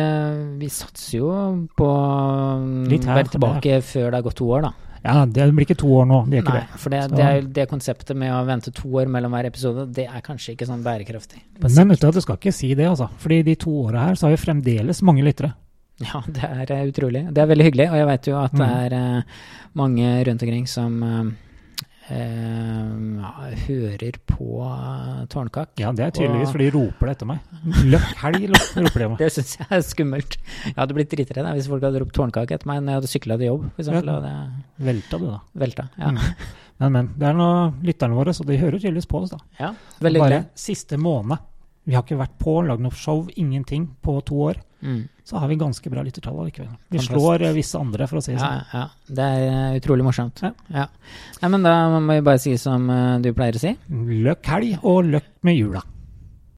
vi 0.60 0.68
satser 0.70 1.18
jo 1.18 1.28
på 1.76 1.86
å 1.88 2.86
Litt 2.90 3.04
her, 3.08 3.18
være 3.18 3.32
tilbake 3.34 3.80
før 3.82 4.10
det 4.12 4.20
har 4.20 4.26
gått 4.28 4.38
to 4.38 4.48
år, 4.54 4.68
da. 4.68 4.72
Ja, 5.04 5.24
det 5.26 5.48
blir 5.54 5.66
ikke 5.66 5.78
to 5.80 5.88
år 5.98 6.06
nå, 6.06 6.20
det 6.30 6.42
ikke 6.44 6.52
Nei, 6.54 6.60
det. 6.62 6.78
for 6.78 6.94
det, 6.94 7.00
det, 7.10 7.24
er, 7.26 7.40
det 7.58 7.64
konseptet 7.70 8.16
med 8.16 8.30
å 8.36 8.44
vente 8.46 8.70
to 8.70 8.86
år 9.00 9.08
mellom 9.10 9.32
hver 9.34 9.48
episode, 9.48 9.88
det 9.96 10.04
er 10.06 10.20
kanskje 10.22 10.54
ikke 10.54 10.68
sånn 10.68 10.84
bærekraftig. 10.84 11.40
Men 11.58 11.90
vet 11.90 12.00
du, 12.04 12.10
du 12.14 12.20
skal 12.22 12.38
ikke 12.38 12.52
si 12.54 12.70
det, 12.78 12.86
altså. 12.86 13.08
Fordi 13.18 13.40
de 13.50 13.56
to 13.58 13.74
åra 13.88 14.04
her, 14.08 14.14
så 14.14 14.28
har 14.28 14.36
vi 14.36 14.42
fremdeles 14.44 15.02
mange 15.02 15.24
lyttere. 15.26 15.52
Ja, 16.02 16.22
det 16.26 16.42
er 16.46 16.70
eh, 16.74 16.86
utrolig. 16.90 17.24
Det 17.34 17.42
er 17.42 17.50
veldig 17.50 17.66
hyggelig, 17.68 17.88
og 17.92 17.98
jeg 18.00 18.06
vet 18.12 18.28
jo 18.30 18.38
at 18.40 18.54
det 18.54 18.62
Mm. 18.62 18.78
er 18.84 18.94
eh, 18.98 19.22
mange 19.78 20.12
rundt 20.26 20.42
omkring 20.46 20.66
som 20.70 21.02
ja, 22.10 23.50
hører 23.66 24.16
på 24.28 24.46
eh, 24.66 25.20
Tårnkakk. 25.32 25.74
Ja, 25.80 25.92
det 25.96 26.04
er 26.06 26.10
tydeligvis, 26.16 26.48
Og- 26.48 26.52
for 26.52 26.58
de 26.58 26.70
roper 26.74 27.06
det 27.06 27.14
etter 27.16 27.28
meg. 27.30 27.38
Løkk 27.92 28.16
helg, 28.22 28.48
roper 28.52 28.98
de 29.04 29.08
meg. 29.12 29.18
Det 29.22 29.28
syns 29.36 29.54
jeg 29.58 29.68
er 29.70 29.84
skummelt. 29.86 30.36
Jeg 30.66 30.74
hadde 30.76 30.96
blitt 30.98 31.10
dritredd 31.14 31.48
hvis 31.56 31.68
folk 31.70 31.82
hadde 31.86 32.02
ropt 32.02 32.14
Tårnkakk 32.16 32.50
etter 32.56 32.66
meg 32.70 32.82
når 32.82 32.92
jeg 32.92 33.00
hadde 33.00 33.12
sykla 33.12 33.38
til 33.38 33.46
jobb, 33.52 33.68
for 33.76 33.84
eksempel, 33.84 34.10
det 34.26 34.86
Velta 34.88 35.18
du, 35.22 35.26
da. 35.30 35.38
velta. 35.64 35.88
Ja, 35.98 36.10
Mm. 36.12 36.18
Men, 36.82 36.92
men. 36.96 37.08
Det 37.14 37.26
er 37.28 37.34
nå 37.38 37.48
lytterne 37.86 38.16
våre, 38.16 38.32
så 38.34 38.42
de 38.44 38.56
hører 38.58 38.80
tydeligvis 38.80 39.06
på 39.06 39.20
oss, 39.22 39.30
da. 39.30 39.38
ja 39.60 39.68
veldig 40.02 40.18
Bare 40.18 40.30
hyggelig. 40.32 40.48
siste 40.58 40.96
måned. 40.98 41.38
Vi 41.86 41.94
har 41.94 42.02
ikke 42.02 42.18
vært 42.18 42.34
på, 42.40 42.56
lagd 42.66 42.80
noe 42.82 42.90
show, 42.98 43.28
ingenting, 43.38 43.84
på 44.02 44.16
to 44.26 44.34
år. 44.48 44.56
Mm. 44.82 45.04
Så 45.24 45.38
har 45.38 45.46
vi 45.48 45.54
ganske 45.56 45.90
bra 45.90 46.02
lyttertall 46.02 46.34
allikevel. 46.42 46.68
Vi 46.88 46.98
Fantastisk. 46.98 47.12
slår 47.14 47.42
eh, 47.46 47.52
visse 47.54 47.78
andre, 47.78 48.06
for 48.10 48.18
å 48.18 48.22
si 48.24 48.32
det 48.32 48.40
Ja, 48.40 48.48
sånn. 48.48 48.64
ja. 48.74 48.84
Det 49.06 49.26
er 49.36 49.44
eh, 49.52 49.76
utrolig 49.78 50.04
morsomt. 50.04 50.42
Ja. 50.42 50.50
Ja. 50.74 50.86
Nei, 51.42 51.50
men 51.54 51.62
da 51.62 51.74
må 52.00 52.16
vi 52.16 52.24
bare 52.26 52.40
si 52.42 52.56
som 52.58 52.90
eh, 52.90 53.18
du 53.22 53.30
pleier 53.32 53.54
å 53.54 53.62
si. 53.62 53.76
Løkk 54.26 54.50
helg 54.50 54.78
og 54.82 55.04
løkk 55.14 55.28
med 55.46 55.56
jula. 55.60 55.82